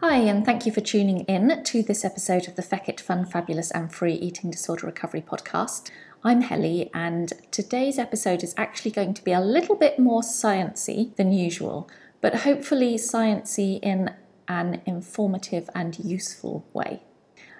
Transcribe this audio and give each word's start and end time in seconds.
Hi, 0.00 0.18
and 0.18 0.46
thank 0.46 0.64
you 0.64 0.70
for 0.70 0.80
tuning 0.80 1.22
in 1.22 1.64
to 1.64 1.82
this 1.82 2.04
episode 2.04 2.46
of 2.46 2.54
the 2.54 2.62
Feckit 2.62 3.00
Fun, 3.00 3.24
Fabulous 3.24 3.72
and 3.72 3.92
Free 3.92 4.14
Eating 4.14 4.48
Disorder 4.48 4.86
Recovery 4.86 5.20
podcast. 5.20 5.90
I'm 6.22 6.42
Helly, 6.42 6.88
and 6.94 7.32
today's 7.50 7.98
episode 7.98 8.44
is 8.44 8.54
actually 8.56 8.92
going 8.92 9.12
to 9.14 9.24
be 9.24 9.32
a 9.32 9.40
little 9.40 9.74
bit 9.74 9.98
more 9.98 10.20
sciencey 10.20 11.16
than 11.16 11.32
usual, 11.32 11.90
but 12.20 12.36
hopefully 12.36 12.94
sciencey 12.94 13.80
in 13.82 14.14
an 14.46 14.82
informative 14.86 15.68
and 15.74 15.98
useful 15.98 16.64
way. 16.72 17.02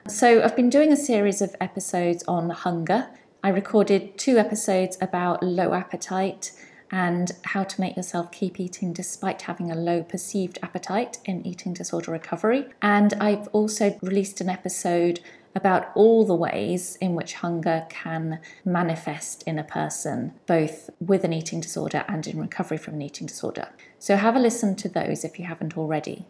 So, 0.06 0.40
I've 0.40 0.54
been 0.54 0.70
doing 0.70 0.92
a 0.92 0.96
series 0.96 1.42
of 1.42 1.56
episodes 1.60 2.22
on 2.28 2.50
hunger. 2.50 3.08
I 3.42 3.48
recorded 3.48 4.16
two 4.16 4.38
episodes 4.38 4.96
about 5.00 5.42
low 5.42 5.74
appetite 5.74 6.52
and 6.90 7.32
how 7.44 7.64
to 7.64 7.80
make 7.80 7.96
yourself 7.96 8.30
keep 8.32 8.58
eating 8.58 8.92
despite 8.92 9.42
having 9.42 9.70
a 9.70 9.74
low 9.74 10.02
perceived 10.02 10.58
appetite 10.62 11.18
in 11.24 11.46
eating 11.46 11.72
disorder 11.72 12.12
recovery. 12.12 12.66
And 12.80 13.14
I've 13.14 13.48
also 13.48 13.98
released 14.02 14.40
an 14.40 14.48
episode 14.48 15.20
about 15.54 15.90
all 15.94 16.24
the 16.24 16.34
ways 16.34 16.96
in 17.00 17.14
which 17.14 17.34
hunger 17.34 17.86
can 17.88 18.40
manifest 18.64 19.42
in 19.42 19.58
a 19.58 19.64
person, 19.64 20.32
both 20.46 20.88
with 21.00 21.24
an 21.24 21.32
eating 21.32 21.60
disorder 21.60 22.04
and 22.08 22.26
in 22.26 22.38
recovery 22.38 22.78
from 22.78 22.94
an 22.94 23.02
eating 23.02 23.26
disorder. 23.26 23.68
So 23.98 24.16
have 24.16 24.36
a 24.36 24.40
listen 24.40 24.76
to 24.76 24.88
those 24.88 25.24
if 25.24 25.38
you 25.38 25.46
haven't 25.46 25.76
already. 25.76 26.26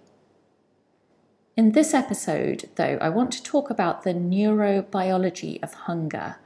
In 1.56 1.72
this 1.72 1.92
episode, 1.92 2.68
though, 2.76 2.98
I 3.00 3.08
want 3.08 3.32
to 3.32 3.42
talk 3.42 3.68
about 3.68 4.04
the 4.04 4.14
neurobiology 4.14 5.60
of 5.62 5.74
hunger 5.74 6.36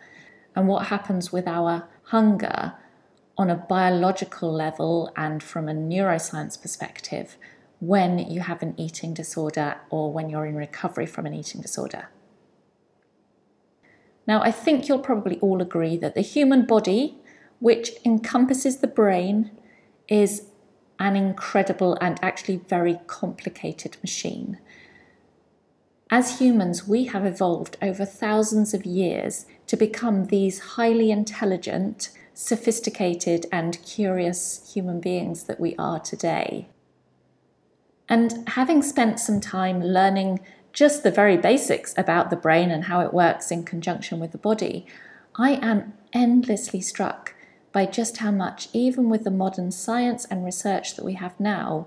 and 0.56 0.66
what 0.66 0.86
happens 0.86 1.30
with 1.30 1.46
our 1.46 1.86
hunger 2.05 2.74
on 3.36 3.50
a 3.50 3.55
biological 3.56 4.52
level 4.52 5.12
and 5.16 5.42
from 5.42 5.69
a 5.69 5.72
neuroscience 5.72 6.61
perspective 6.61 7.36
when 7.80 8.19
you 8.19 8.41
have 8.41 8.62
an 8.62 8.74
eating 8.77 9.12
disorder 9.14 9.77
or 9.91 10.12
when 10.12 10.30
you're 10.30 10.47
in 10.47 10.55
recovery 10.55 11.06
from 11.06 11.27
an 11.27 11.34
eating 11.34 11.61
disorder. 11.61 12.08
Now, 14.27 14.41
I 14.42 14.52
think 14.52 14.89
you'll 14.89 15.00
probably 15.00 15.39
all 15.41 15.61
agree 15.61 15.97
that 15.97 16.14
the 16.14 16.20
human 16.20 16.64
body, 16.64 17.19
which 17.58 17.92
encompasses 18.05 18.78
the 18.78 18.86
brain, 18.86 19.50
is 20.08 20.46
an 21.00 21.17
incredible 21.17 21.98
and 22.00 22.19
actually 22.22 22.58
very 22.69 23.00
complicated 23.08 23.96
machine. 24.02 24.58
As 26.11 26.39
humans, 26.39 26.86
we 26.86 27.06
have 27.06 27.24
evolved 27.24 27.77
over 27.83 28.05
thousands 28.05 28.74
of 28.74 28.84
years 28.84 29.46
to 29.67 29.77
become 29.77 30.27
these 30.27 30.61
highly 30.77 31.11
intelligent 31.11 32.11
sophisticated 32.34 33.47
and 33.52 33.83
curious 33.84 34.72
human 34.72 35.00
beings 35.00 35.44
that 35.44 35.61
we 35.61 35.75
are 35.77 36.00
today. 36.00 36.69
And 38.08 38.48
having 38.50 38.83
spent 38.83 39.20
some 39.20 39.41
time 39.41 39.83
learning 39.83 40.41
just 40.72 41.02
the 41.02 41.11
very 41.11 41.36
basics 41.36 41.94
about 41.97 42.30
the 42.30 42.36
brain 42.36 42.70
and 42.70 42.84
how 42.84 43.00
it 43.00 43.14
works 43.14 43.50
in 43.50 43.64
conjunction 43.64 44.19
with 44.19 44.33
the 44.33 44.39
body, 44.39 44.86
I 45.36 45.52
am 45.55 45.94
endlessly 46.12 46.80
struck 46.80 47.34
by 47.73 47.86
just 47.86 48.18
how 48.18 48.30
much, 48.30 48.68
even 48.73 49.08
with 49.08 49.24
the 49.24 49.30
modern 49.30 49.70
science 49.70 50.24
and 50.27 50.45
research 50.45 50.96
that 50.96 51.05
we 51.05 51.14
have 51.14 51.39
now, 51.40 51.86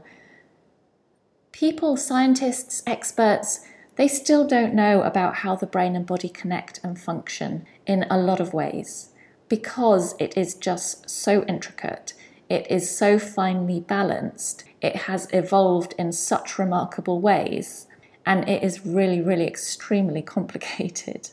people, 1.51 1.95
scientists, 1.95 2.81
experts, 2.87 3.61
they 3.95 4.07
still 4.07 4.45
don't 4.45 4.73
know 4.73 5.03
about 5.03 5.35
how 5.37 5.55
the 5.55 5.67
brain 5.67 5.95
and 5.95 6.05
body 6.05 6.27
connect 6.27 6.79
and 6.83 6.99
function 6.99 7.65
in 7.85 8.05
a 8.09 8.17
lot 8.17 8.39
of 8.39 8.53
ways 8.53 9.11
because 9.47 10.15
it 10.19 10.37
is 10.37 10.55
just 10.55 11.09
so 11.09 11.43
intricate, 11.43 12.13
it 12.49 12.69
is 12.69 12.95
so 12.95 13.17
finely 13.19 13.79
balanced, 13.79 14.63
it 14.81 14.95
has 14.95 15.27
evolved 15.33 15.93
in 15.97 16.11
such 16.11 16.59
remarkable 16.59 17.19
ways, 17.19 17.87
and 18.25 18.47
it 18.47 18.63
is 18.63 18.85
really, 18.85 19.21
really 19.21 19.47
extremely 19.47 20.21
complicated. 20.35 21.29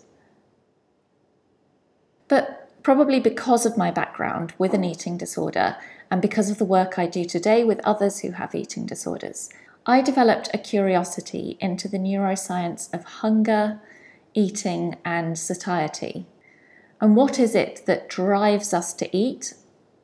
But 2.28 2.70
probably 2.82 3.20
because 3.20 3.66
of 3.66 3.76
my 3.76 3.90
background 3.90 4.54
with 4.58 4.74
an 4.74 4.84
eating 4.84 5.16
disorder 5.16 5.76
and 6.10 6.20
because 6.20 6.50
of 6.50 6.58
the 6.58 6.64
work 6.64 6.98
I 6.98 7.06
do 7.06 7.24
today 7.24 7.64
with 7.64 7.80
others 7.84 8.20
who 8.20 8.32
have 8.32 8.54
eating 8.54 8.86
disorders, 8.86 9.48
I 9.86 10.00
developed 10.00 10.48
a 10.52 10.58
curiosity 10.58 11.56
into 11.60 11.88
the 11.88 11.98
neuroscience 11.98 12.92
of 12.94 13.04
hunger, 13.04 13.80
eating, 14.34 14.96
and 15.04 15.38
satiety. 15.38 16.26
And 17.02 17.16
what 17.16 17.40
is 17.40 17.56
it 17.56 17.82
that 17.86 18.08
drives 18.08 18.72
us 18.72 18.94
to 18.94 19.14
eat? 19.14 19.54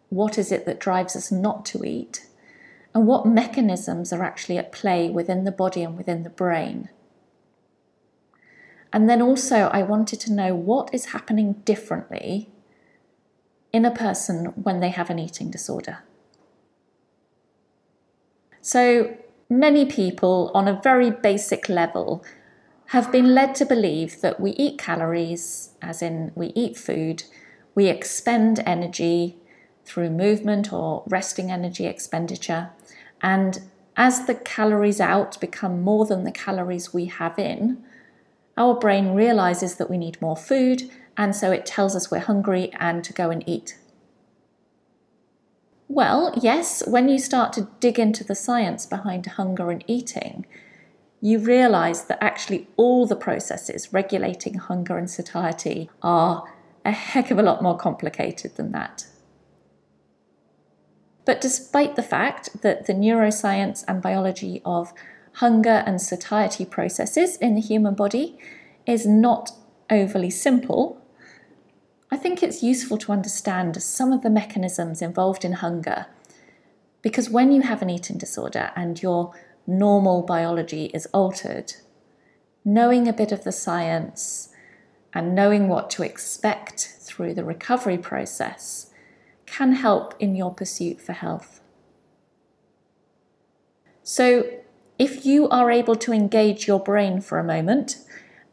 What 0.09 0.36
is 0.36 0.50
it 0.50 0.66
that 0.66 0.81
drives 0.81 1.14
us 1.14 1.31
not 1.31 1.64
to 1.66 1.84
eat? 1.84 2.26
And 2.92 3.06
what 3.06 3.25
mechanisms 3.25 4.12
are 4.12 4.25
actually 4.25 4.59
at 4.59 4.72
play 4.72 5.08
within 5.08 5.44
the 5.44 5.53
body 5.53 5.84
and 5.84 5.97
within 5.97 6.25
the 6.25 6.31
brain? 6.31 6.88
And 8.92 9.08
then 9.08 9.22
also, 9.22 9.69
I 9.72 9.82
wanted 9.84 10.19
to 10.20 10.32
know 10.32 10.56
what 10.56 10.92
is 10.92 11.06
happening 11.06 11.53
differently 11.64 12.50
in 13.72 13.84
a 13.84 13.94
person 13.94 14.47
when 14.56 14.81
they 14.81 14.88
have 14.88 15.08
an 15.08 15.20
eating 15.20 15.53
disorder. 15.53 15.98
So, 18.60 19.16
many 19.48 19.87
people, 19.87 20.50
on 20.53 20.66
a 20.66 20.81
very 20.82 21.12
basic 21.12 21.69
level, 21.69 22.25
have 22.88 23.12
been 23.12 23.34
led 23.34 23.54
to 23.54 23.66
believe 23.66 24.22
that 24.22 24.41
we 24.41 24.53
eat 24.53 24.78
calories, 24.78 25.71
as 25.82 26.00
in 26.00 26.32
we 26.34 26.47
eat 26.54 26.76
food, 26.76 27.25
we 27.75 27.87
expend 27.87 28.60
energy 28.65 29.37
through 29.84 30.09
movement 30.09 30.72
or 30.72 31.03
resting 31.06 31.50
energy 31.50 31.87
expenditure, 31.87 32.71
and 33.21 33.60
as 33.97 34.26
the 34.26 34.34
calories 34.34 35.00
out 35.00 35.38
become 35.41 35.82
more 35.82 36.06
than 36.06 36.25
the 36.25 36.32
calories 36.32 36.94
we 36.94 37.06
have 37.06 37.38
in, 37.38 37.82
our 38.56 38.75
brain 38.75 39.15
realizes 39.15 39.76
that 39.76 39.91
we 39.91 39.99
need 39.99 40.20
more 40.22 40.37
food, 40.37 40.91
and 41.16 41.37
so 41.37 41.53
it 41.53 41.66
tells 41.66 41.94
us 41.94 42.10
we're 42.10 42.20
hungry 42.20 42.72
and 42.81 43.05
to 43.05 43.12
go 43.12 43.28
and 43.28 43.47
eat. 43.47 43.76
Well, 45.88 46.32
yes, 46.41 46.87
when 46.87 47.09
you 47.09 47.19
start 47.19 47.53
to 47.55 47.69
dig 47.81 47.99
into 47.99 48.25
the 48.25 48.34
science 48.34 48.87
behind 48.87 49.26
hunger 49.26 49.70
and 49.70 49.84
eating, 49.87 50.47
you 51.21 51.39
realize 51.39 52.05
that 52.05 52.23
actually 52.23 52.69
all 52.77 53.06
the 53.06 53.17
processes 53.17 53.93
regulating 53.93 54.55
hunger 54.55 54.97
and 54.97 55.11
satiety 55.11 55.91
are 56.03 56.45
a 56.84 56.93
heck 56.93 57.31
of 57.31 57.39
a 57.39 57.43
lot 57.43 57.62
more 57.62 57.77
complicated 57.77 58.56
than 58.56 58.73
that. 58.73 59.06
But 61.25 61.41
despite 61.41 61.97
the 61.97 62.03
fact 62.03 62.62
that 62.62 62.87
the 62.87 62.95
neuroscience 62.95 63.84
and 63.87 64.01
biology 64.01 64.62
of 64.65 64.93
hunger 65.34 65.83
and 65.87 66.01
satiety 66.01 66.65
processes 66.65 67.37
in 67.37 67.55
the 67.55 67.61
human 67.61 67.95
body 67.95 68.39
is 68.87 69.06
not 69.06 69.50
overly 69.91 70.31
simple, 70.31 71.03
I 72.11 72.17
think 72.17 72.43
it's 72.43 72.62
useful 72.62 72.97
to 72.99 73.12
understand 73.12 73.83
some 73.83 74.12
of 74.12 74.23
the 74.23 74.31
mechanisms 74.31 75.03
involved 75.03 75.45
in 75.45 75.53
hunger. 75.55 76.06
Because 77.03 77.29
when 77.29 77.53
you 77.53 77.62
have 77.62 77.83
an 77.83 77.91
eating 77.91 78.17
disorder 78.19 78.71
and 78.75 79.03
you're 79.03 79.35
normal 79.69 80.23
biology 80.23 80.87
is 80.94 81.06
altered, 81.12 81.75
knowing 82.65 83.06
a 83.06 83.12
bit 83.12 83.31
of 83.31 83.44
the 83.44 83.53
science 83.53 84.49
and 85.12 85.35
knowing 85.35 85.69
what 85.69 85.91
to 85.91 86.03
expect 86.03 86.97
through 87.00 87.35
the 87.35 87.44
recovery 87.44 87.99
process 87.99 88.91
can 89.47 89.73
help 89.73 90.15
in 90.19 90.35
your 90.35 90.53
pursuit 90.53 91.00
for 91.00 91.12
health. 91.12 91.61
So, 94.03 94.50
if 94.99 95.25
you 95.25 95.49
are 95.50 95.71
able 95.71 95.94
to 95.97 96.12
engage 96.12 96.67
your 96.67 96.81
brain 96.81 97.21
for 97.21 97.38
a 97.38 97.44
moment 97.44 97.99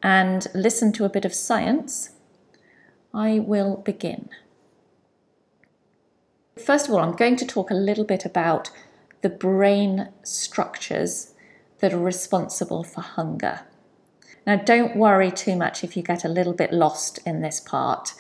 and 0.04 0.46
listen 0.54 0.92
to 0.94 1.06
a 1.06 1.10
bit 1.10 1.26
of 1.26 1.34
science, 1.34 2.12
I 3.14 3.40
will 3.40 3.78
begin. 3.78 4.30
First 6.64 6.88
of 6.88 6.94
all, 6.94 7.00
I'm 7.00 7.16
going 7.16 7.36
to 7.38 7.46
talk 7.46 7.72
a 7.72 7.76
little 7.76 8.04
bit 8.04 8.26
about 8.26 8.70
the 9.26 9.30
brain 9.30 10.10
structures 10.22 11.34
that 11.80 11.92
are 11.92 11.98
responsible 11.98 12.84
for 12.84 13.02
hunger. 13.02 13.62
Now, 14.46 14.58
don't 14.58 14.96
worry 14.96 15.32
too 15.32 15.56
much 15.56 15.84
if 15.84 15.98
you 15.98 16.04
get 16.04 16.24
a 16.24 16.30
little 16.30 16.54
bit 16.54 16.72
lost 16.72 17.18
in 17.26 17.42
this 17.42 17.60
part. 17.60 18.14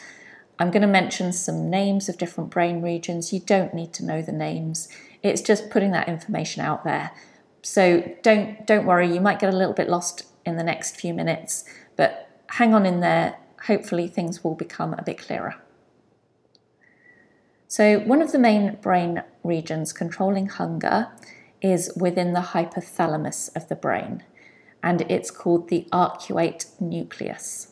I'm 0.57 0.71
going 0.71 0.81
to 0.81 0.87
mention 0.87 1.31
some 1.31 1.69
names 1.69 2.09
of 2.09 2.17
different 2.17 2.49
brain 2.49 2.81
regions. 2.81 3.31
You 3.31 3.39
don't 3.39 3.71
need 3.71 3.93
to 3.93 4.03
know 4.03 4.23
the 4.23 4.31
names, 4.31 4.87
it's 5.21 5.43
just 5.43 5.69
putting 5.69 5.91
that 5.91 6.07
information 6.07 6.63
out 6.63 6.83
there 6.83 7.11
So 7.61 8.03
don't 8.23 8.65
don't 8.65 8.87
worry, 8.87 9.13
you 9.13 9.21
might 9.21 9.39
get 9.39 9.53
a 9.53 9.57
little 9.57 9.73
bit 9.73 9.89
lost 9.89 10.25
in 10.43 10.55
the 10.55 10.63
next 10.63 10.97
few 10.97 11.13
minutes, 11.13 11.65
but 11.95 12.29
hang 12.49 12.73
on 12.73 12.85
in 12.87 12.99
there. 13.01 13.37
Hopefully 13.67 14.07
things 14.07 14.43
will 14.43 14.55
become 14.55 14.93
a 14.93 15.03
bit 15.03 15.19
clearer. 15.19 15.55
So 17.67 17.99
one 17.99 18.21
of 18.21 18.31
the 18.31 18.39
main 18.39 18.77
brain 18.81 19.23
regions 19.43 19.91
controlling 19.91 20.47
hunger 20.47 21.09
is 21.61 21.91
within 21.95 22.33
the 22.33 22.41
hypothalamus 22.53 23.55
of 23.55 23.67
the 23.69 23.75
brain, 23.75 24.23
and 24.83 25.01
it's 25.09 25.31
called 25.31 25.69
the 25.69 25.87
arcuate 25.91 26.67
nucleus. 26.79 27.71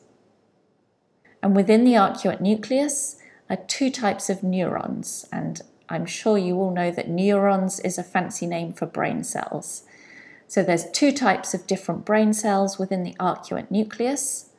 And 1.44 1.56
within 1.56 1.84
the 1.84 1.94
arcuate 1.94 2.42
nucleus 2.42 3.18
are 3.50 3.58
two 3.58 3.92
types 3.92 4.30
of 4.30 4.42
neurons, 4.42 5.28
and 5.32 5.62
I'm 5.90 6.06
sure 6.06 6.38
you 6.38 6.56
all 6.56 6.72
know 6.72 6.90
that 6.90 7.10
neurons 7.10 7.80
is 7.82 7.98
a 7.98 8.04
fancy 8.04 8.48
name 8.48 8.74
for 8.74 8.88
brain 8.88 9.24
cells. 9.24 9.84
So 10.48 10.64
there's 10.64 10.90
two 10.92 11.12
types 11.12 11.54
of 11.54 11.68
different 11.68 12.06
brain 12.06 12.34
cells 12.34 12.80
within 12.80 13.04
the 13.04 13.16
arcuate 13.20 13.70
nucleus, 13.70 14.50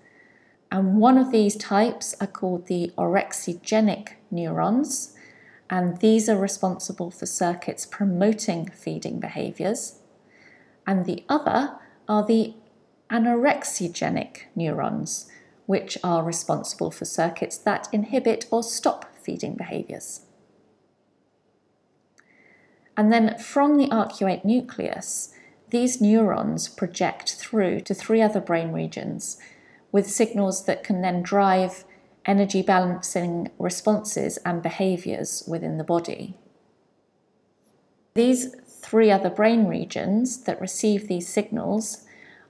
and 0.71 0.99
one 0.99 1.19
of 1.19 1.33
these 1.33 1.57
types 1.57 2.15
are 2.21 2.27
called 2.27 2.67
the 2.67 2.93
orexigenic 2.97 4.11
neurons, 4.31 5.17
and 5.71 5.99
these 5.99 6.29
are 6.29 6.37
responsible 6.37 7.11
for 7.11 7.27
circuits 7.27 7.87
promoting 7.87 8.69
feeding 8.69 9.19
behaviors. 9.21 10.01
And 10.87 11.07
the 11.07 11.25
other 11.29 11.79
are 12.09 12.25
the 12.27 12.55
anorexigenic 13.11 14.43
neurons, 14.55 15.31
which 15.67 15.97
are 16.05 16.23
responsible 16.23 16.91
for 16.91 17.05
circuits 17.05 17.57
that 17.59 17.89
inhibit 17.93 18.47
or 18.51 18.63
stop 18.63 19.17
feeding 19.17 19.55
behaviors. 19.55 20.23
And 22.97 23.13
then 23.13 23.39
from 23.39 23.77
the 23.77 23.89
arcuate 23.89 24.45
nucleus, 24.45 25.33
these 25.71 26.01
neurons 26.01 26.69
project 26.69 27.35
through 27.35 27.81
to 27.81 27.95
three 27.95 28.23
other 28.23 28.41
brain 28.41 28.71
regions 28.73 29.39
with 29.91 30.11
signals 30.11 30.67
that 30.67 30.85
can 30.85 31.01
then 31.01 31.23
drive 31.23 31.85
energy 32.27 32.63
balancing 32.63 33.51
responses 33.59 34.39
and 34.39 34.63
behaviors 34.63 35.45
within 35.47 35.79
the 35.79 35.85
body. 35.85 36.35
These 38.15 38.55
three 38.67 39.11
other 39.11 39.31
brain 39.31 39.67
regions 39.67 40.45
that 40.45 40.61
receive 40.61 41.09
these 41.09 41.29
signals 41.29 42.05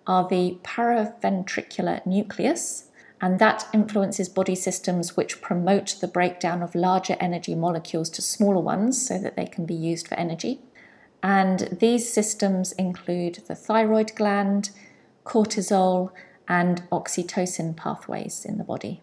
are 0.07 0.29
the 0.29 0.59
paraventricular 0.63 2.05
nucleus, 2.05 2.91
and 3.21 3.39
that 3.39 3.67
influences 3.73 4.29
body 4.29 4.55
systems 4.55 5.17
which 5.17 5.41
promote 5.41 5.97
the 6.01 6.09
breakdown 6.09 6.63
of 6.63 6.75
larger 6.75 7.17
energy 7.21 7.55
molecules 7.55 8.11
to 8.11 8.21
smaller 8.21 8.61
ones 8.61 9.07
so 9.07 9.19
that 9.19 9.37
they 9.37 9.47
can 9.47 9.65
be 9.65 9.75
used 9.75 10.07
for 10.07 10.17
energy. 10.17 10.61
And 11.23 11.79
these 11.81 12.13
systems 12.13 12.73
include 12.73 13.45
the 13.47 13.55
thyroid 13.55 14.15
gland, 14.15 14.71
cortisol, 15.25 16.11
and 16.47 16.83
oxytocin 16.93 17.75
pathways 17.75 18.45
in 18.45 18.59
the 18.59 18.65
body. 18.65 19.01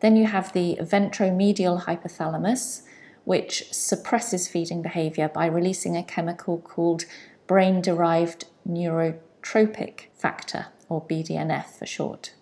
Then 0.00 0.16
you 0.16 0.26
have 0.26 0.52
the 0.52 0.78
ventromedial 0.80 1.84
hypothalamus, 1.84 2.82
which 3.24 3.72
suppresses 3.72 4.46
feeding 4.46 4.82
behavior 4.82 5.28
by 5.28 5.46
releasing 5.46 5.96
a 5.96 6.02
chemical 6.02 6.58
called 6.58 7.04
brain 7.46 7.80
derived 7.80 8.44
neurotrophic 8.68 10.06
factor, 10.14 10.66
or 10.88 11.02
BDNF 11.02 11.78
for 11.78 11.86
short. 11.86 12.34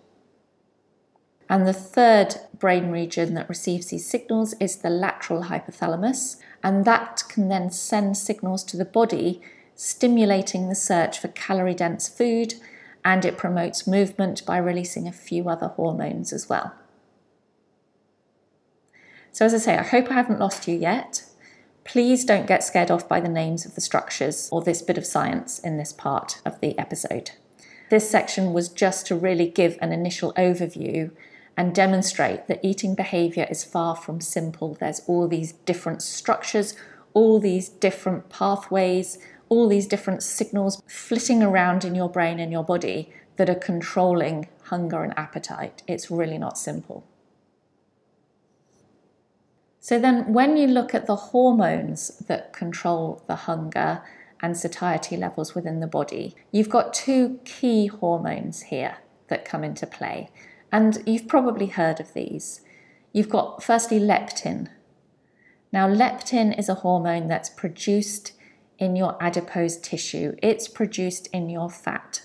And 1.49 1.67
the 1.67 1.73
third 1.73 2.37
brain 2.59 2.91
region 2.91 3.35
that 3.35 3.49
receives 3.49 3.87
these 3.87 4.09
signals 4.09 4.55
is 4.61 4.77
the 4.77 4.91
lateral 4.91 5.45
hypothalamus, 5.45 6.37
and 6.63 6.85
that 6.85 7.23
can 7.29 7.49
then 7.49 7.71
send 7.71 8.17
signals 8.17 8.65
to 8.65 8.77
the 8.77 8.85
body, 8.85 9.43
stimulating 9.75 10.69
the 10.69 10.75
search 10.75 11.19
for 11.19 11.29
calorie 11.29 11.75
dense 11.75 12.09
food, 12.09 12.55
and 13.05 13.25
it 13.25 13.37
promotes 13.37 13.87
movement 13.87 14.45
by 14.47 14.57
releasing 14.57 15.07
a 15.07 15.13
few 15.13 15.49
other 15.49 15.69
hormones 15.69 16.33
as 16.33 16.49
well. 16.49 16.75
So, 19.35 19.45
as 19.45 19.53
I 19.53 19.59
say, 19.59 19.77
I 19.77 19.83
hope 19.83 20.13
I 20.13 20.15
haven't 20.15 20.39
lost 20.39 20.69
you 20.69 20.77
yet. 20.77 21.25
Please 21.83 22.25
don't 22.25 22.47
get 22.47 22.63
scared 22.63 22.89
off 22.89 23.09
by 23.09 23.19
the 23.19 23.29
names 23.29 23.67
of 23.67 23.75
the 23.75 23.81
structures 23.81 24.49
or 24.53 24.63
this 24.63 24.81
bit 24.81 24.97
of 24.97 25.05
science 25.05 25.59
in 25.59 25.77
this 25.77 25.93
part 25.93 26.41
of 26.45 26.61
the 26.61 26.79
episode. 26.79 27.33
This 27.91 28.09
section 28.09 28.53
was 28.53 28.69
just 28.69 29.09
to 29.09 29.17
really 29.17 29.49
give 29.49 29.77
an 29.83 29.93
initial 29.93 30.33
overview 30.35 31.11
and 31.57 31.75
demonstrate 31.75 32.47
that 32.47 32.61
eating 32.63 32.95
behavior 32.95 33.49
is 33.51 33.65
far 33.65 33.97
from 33.97 34.21
simple. 34.21 34.75
There's 34.79 35.01
all 35.09 35.27
these 35.27 35.51
different 35.51 36.01
structures, 36.01 36.77
all 37.13 37.41
these 37.41 37.69
different 37.69 38.29
pathways, 38.29 39.19
all 39.49 39.67
these 39.67 39.89
different 39.89 40.23
signals 40.23 40.81
flitting 40.87 41.43
around 41.43 41.85
in 41.85 41.97
your 41.97 42.09
brain 42.09 42.39
and 42.39 42.53
your 42.53 42.65
body 42.65 43.13
that 43.35 43.51
are 43.51 43.57
controlling 43.57 44.47
hunger 44.67 45.03
and 45.03 45.13
appetite. 45.19 45.83
It's 45.89 46.09
really 46.09 46.39
not 46.39 46.57
simple. 46.57 47.05
So 49.85 49.99
then, 49.99 50.33
when 50.33 50.57
you 50.57 50.67
look 50.67 50.95
at 50.95 51.05
the 51.05 51.15
hormones 51.15 52.17
that 52.21 52.55
control 52.55 53.23
the 53.27 53.37
hunger 53.37 54.01
and 54.41 54.57
satiety 54.57 55.15
levels 55.15 55.55
within 55.55 55.81
the 55.81 55.87
body, 55.87 56.35
you've 56.51 56.71
got 56.71 56.95
two 56.95 57.39
key 57.45 57.89
hormones 57.89 58.63
here 58.63 58.97
that 59.29 59.45
come 59.45 59.63
into 59.63 59.87
play. 59.87 60.31
And 60.73 61.03
you've 61.05 61.29
probably 61.29 61.67
heard 61.67 62.01
of 62.01 62.15
these. 62.15 62.63
You've 63.13 63.29
got 63.29 63.63
firstly 63.63 64.01
leptin. 64.01 64.69
Now, 65.71 65.87
leptin 65.87 66.59
is 66.59 66.71
a 66.71 66.77
hormone 66.77 67.29
that's 67.29 67.51
produced 67.51 68.33
in 68.79 68.97
your 68.97 69.23
adipose 69.23 69.77
tissue, 69.77 70.35
it's 70.43 70.67
produced 70.67 71.27
in 71.27 71.51
your 71.51 71.69
fat. 71.69 72.23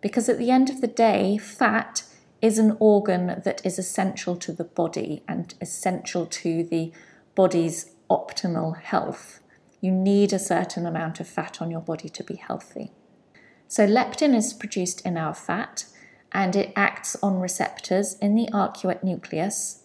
Because 0.00 0.28
at 0.28 0.38
the 0.38 0.50
end 0.50 0.70
of 0.70 0.80
the 0.80 0.88
day, 0.88 1.38
fat 1.38 2.02
is 2.46 2.58
an 2.58 2.76
organ 2.78 3.42
that 3.44 3.60
is 3.64 3.76
essential 3.76 4.36
to 4.36 4.52
the 4.52 4.64
body 4.64 5.24
and 5.26 5.54
essential 5.60 6.24
to 6.26 6.62
the 6.62 6.92
body's 7.34 7.90
optimal 8.08 8.80
health. 8.80 9.40
You 9.80 9.90
need 9.90 10.32
a 10.32 10.38
certain 10.38 10.86
amount 10.86 11.18
of 11.18 11.28
fat 11.28 11.60
on 11.60 11.72
your 11.72 11.80
body 11.80 12.08
to 12.08 12.22
be 12.22 12.36
healthy. 12.36 12.92
So, 13.66 13.84
leptin 13.84 14.32
is 14.32 14.54
produced 14.54 15.04
in 15.04 15.16
our 15.16 15.34
fat 15.34 15.86
and 16.30 16.54
it 16.54 16.72
acts 16.76 17.16
on 17.20 17.40
receptors 17.40 18.14
in 18.20 18.36
the 18.36 18.48
arcuate 18.52 19.02
nucleus 19.02 19.82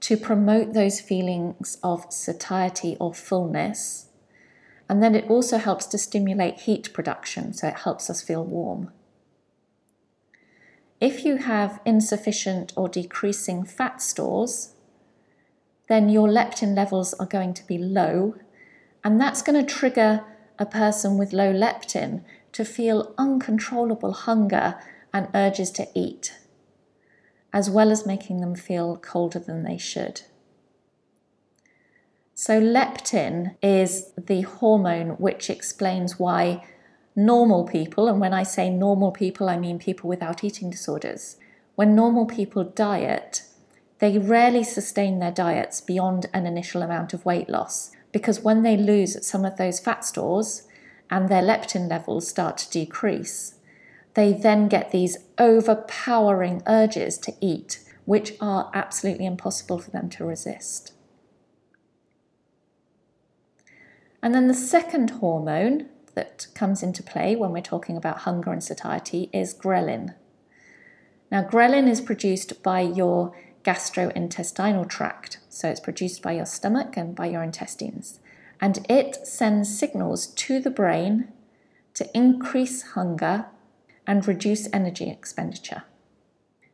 to 0.00 0.16
promote 0.16 0.72
those 0.72 1.00
feelings 1.00 1.78
of 1.82 2.12
satiety 2.12 2.96
or 2.98 3.14
fullness. 3.14 4.08
And 4.88 5.00
then 5.00 5.14
it 5.14 5.30
also 5.30 5.58
helps 5.58 5.86
to 5.86 5.98
stimulate 5.98 6.60
heat 6.60 6.92
production, 6.92 7.52
so 7.52 7.68
it 7.68 7.80
helps 7.80 8.10
us 8.10 8.20
feel 8.20 8.44
warm. 8.44 8.90
If 11.00 11.24
you 11.24 11.38
have 11.38 11.80
insufficient 11.86 12.74
or 12.76 12.88
decreasing 12.88 13.64
fat 13.64 14.02
stores, 14.02 14.74
then 15.88 16.10
your 16.10 16.28
leptin 16.28 16.76
levels 16.76 17.14
are 17.14 17.26
going 17.26 17.54
to 17.54 17.66
be 17.66 17.78
low, 17.78 18.34
and 19.02 19.18
that's 19.18 19.40
going 19.40 19.64
to 19.64 19.74
trigger 19.74 20.24
a 20.58 20.66
person 20.66 21.16
with 21.16 21.32
low 21.32 21.52
leptin 21.52 22.22
to 22.52 22.64
feel 22.66 23.14
uncontrollable 23.16 24.12
hunger 24.12 24.78
and 25.12 25.28
urges 25.34 25.70
to 25.70 25.88
eat, 25.94 26.36
as 27.50 27.70
well 27.70 27.90
as 27.90 28.04
making 28.04 28.42
them 28.42 28.54
feel 28.54 28.98
colder 28.98 29.38
than 29.38 29.62
they 29.62 29.78
should. 29.78 30.22
So, 32.34 32.60
leptin 32.60 33.56
is 33.62 34.12
the 34.16 34.42
hormone 34.42 35.10
which 35.10 35.48
explains 35.48 36.18
why 36.18 36.64
normal 37.16 37.66
people, 37.66 38.08
and 38.08 38.20
when 38.20 38.32
I 38.32 38.42
say 38.42 38.70
normal 38.70 39.10
people, 39.10 39.48
I 39.48 39.56
mean 39.56 39.78
people 39.78 40.08
without 40.08 40.44
eating 40.44 40.70
disorders, 40.70 41.36
when 41.74 41.94
normal 41.94 42.26
people 42.26 42.64
diet, 42.64 43.42
they 43.98 44.18
rarely 44.18 44.64
sustain 44.64 45.18
their 45.18 45.30
diets 45.30 45.80
beyond 45.80 46.26
an 46.32 46.46
initial 46.46 46.82
amount 46.82 47.12
of 47.12 47.24
weight 47.24 47.48
loss 47.48 47.92
because 48.12 48.40
when 48.40 48.62
they 48.62 48.76
lose 48.76 49.24
some 49.26 49.44
of 49.44 49.56
those 49.56 49.80
fat 49.80 50.04
stores 50.04 50.66
and 51.10 51.28
their 51.28 51.42
leptin 51.42 51.88
levels 51.88 52.28
start 52.28 52.58
to 52.58 52.70
decrease, 52.70 53.54
they 54.14 54.32
then 54.32 54.68
get 54.68 54.90
these 54.90 55.18
overpowering 55.38 56.62
urges 56.66 57.18
to 57.18 57.32
eat, 57.40 57.80
which 58.04 58.34
are 58.40 58.70
absolutely 58.74 59.26
impossible 59.26 59.78
for 59.78 59.90
them 59.90 60.08
to 60.08 60.24
resist. 60.24 60.92
And 64.22 64.34
then 64.34 64.48
the 64.48 64.54
second 64.54 65.10
hormone 65.10 65.88
that 66.20 66.46
comes 66.54 66.82
into 66.82 67.02
play 67.02 67.34
when 67.34 67.50
we're 67.50 67.62
talking 67.62 67.96
about 67.96 68.18
hunger 68.18 68.52
and 68.52 68.62
satiety 68.62 69.30
is 69.32 69.54
ghrelin. 69.54 70.14
Now, 71.32 71.42
ghrelin 71.44 71.88
is 71.88 72.02
produced 72.02 72.62
by 72.62 72.82
your 72.82 73.34
gastrointestinal 73.64 74.86
tract, 74.86 75.38
so 75.48 75.70
it's 75.70 75.80
produced 75.80 76.20
by 76.20 76.32
your 76.32 76.44
stomach 76.44 76.94
and 76.98 77.16
by 77.16 77.26
your 77.26 77.42
intestines, 77.42 78.20
and 78.60 78.84
it 78.90 79.26
sends 79.26 79.78
signals 79.78 80.26
to 80.26 80.60
the 80.60 80.70
brain 80.70 81.28
to 81.94 82.14
increase 82.14 82.82
hunger 82.92 83.46
and 84.06 84.28
reduce 84.28 84.68
energy 84.74 85.08
expenditure. 85.08 85.84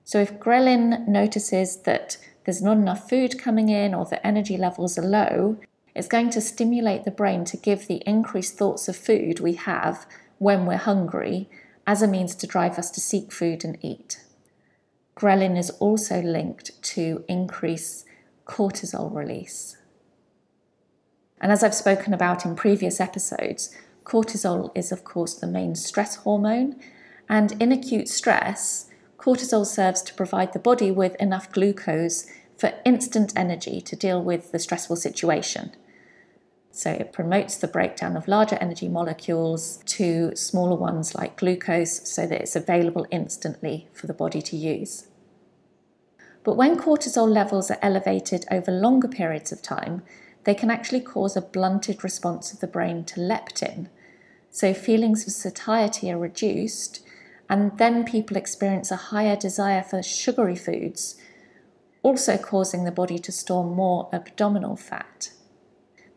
So, 0.02 0.18
if 0.20 0.40
ghrelin 0.40 1.06
notices 1.06 1.82
that 1.82 2.18
there's 2.44 2.62
not 2.62 2.78
enough 2.78 3.08
food 3.08 3.38
coming 3.38 3.68
in 3.68 3.94
or 3.94 4.06
the 4.06 4.24
energy 4.26 4.56
levels 4.56 4.98
are 4.98 5.06
low, 5.06 5.58
It's 5.96 6.08
going 6.08 6.28
to 6.30 6.42
stimulate 6.42 7.04
the 7.04 7.10
brain 7.10 7.46
to 7.46 7.56
give 7.56 7.86
the 7.86 8.02
increased 8.06 8.58
thoughts 8.58 8.86
of 8.86 8.98
food 8.98 9.40
we 9.40 9.54
have 9.54 10.06
when 10.36 10.66
we're 10.66 10.76
hungry 10.76 11.48
as 11.86 12.02
a 12.02 12.06
means 12.06 12.34
to 12.34 12.46
drive 12.46 12.78
us 12.78 12.90
to 12.90 13.00
seek 13.00 13.32
food 13.32 13.64
and 13.64 13.78
eat. 13.80 14.22
Ghrelin 15.16 15.56
is 15.56 15.70
also 15.70 16.20
linked 16.20 16.82
to 16.82 17.24
increase 17.28 18.04
cortisol 18.44 19.10
release. 19.10 19.78
And 21.40 21.50
as 21.50 21.64
I've 21.64 21.74
spoken 21.74 22.12
about 22.12 22.44
in 22.44 22.56
previous 22.56 23.00
episodes, 23.00 23.74
cortisol 24.04 24.76
is, 24.76 24.92
of 24.92 25.02
course, 25.02 25.32
the 25.32 25.46
main 25.46 25.74
stress 25.74 26.16
hormone. 26.16 26.78
And 27.26 27.52
in 27.52 27.72
acute 27.72 28.10
stress, 28.10 28.90
cortisol 29.16 29.64
serves 29.64 30.02
to 30.02 30.14
provide 30.14 30.52
the 30.52 30.58
body 30.58 30.90
with 30.90 31.16
enough 31.16 31.50
glucose 31.50 32.26
for 32.58 32.74
instant 32.84 33.32
energy 33.34 33.80
to 33.80 33.96
deal 33.96 34.22
with 34.22 34.52
the 34.52 34.58
stressful 34.58 34.96
situation. 34.96 35.72
So 36.76 36.90
it 36.90 37.10
promotes 37.10 37.56
the 37.56 37.68
breakdown 37.68 38.18
of 38.18 38.28
larger 38.28 38.56
energy 38.56 38.86
molecules 38.86 39.78
to 39.86 40.36
smaller 40.36 40.76
ones 40.76 41.14
like 41.14 41.38
glucose 41.38 42.06
so 42.06 42.26
that 42.26 42.42
it's 42.42 42.54
available 42.54 43.06
instantly 43.10 43.88
for 43.94 44.06
the 44.06 44.12
body 44.12 44.42
to 44.42 44.58
use. 44.58 45.06
But 46.44 46.58
when 46.58 46.76
cortisol 46.76 47.32
levels 47.32 47.70
are 47.70 47.78
elevated 47.80 48.44
over 48.50 48.70
longer 48.70 49.08
periods 49.08 49.52
of 49.52 49.62
time, 49.62 50.02
they 50.44 50.54
can 50.54 50.70
actually 50.70 51.00
cause 51.00 51.34
a 51.34 51.40
blunted 51.40 52.04
response 52.04 52.52
of 52.52 52.60
the 52.60 52.66
brain 52.66 53.04
to 53.04 53.20
leptin. 53.20 53.88
So 54.50 54.74
feelings 54.74 55.26
of 55.26 55.32
satiety 55.32 56.12
are 56.12 56.18
reduced, 56.18 57.02
and 57.48 57.78
then 57.78 58.04
people 58.04 58.36
experience 58.36 58.90
a 58.90 58.96
higher 58.96 59.34
desire 59.34 59.82
for 59.82 60.02
sugary 60.02 60.56
foods, 60.56 61.16
also 62.02 62.36
causing 62.36 62.84
the 62.84 62.92
body 62.92 63.18
to 63.20 63.32
store 63.32 63.64
more 63.64 64.10
abdominal 64.12 64.76
fat. 64.76 65.30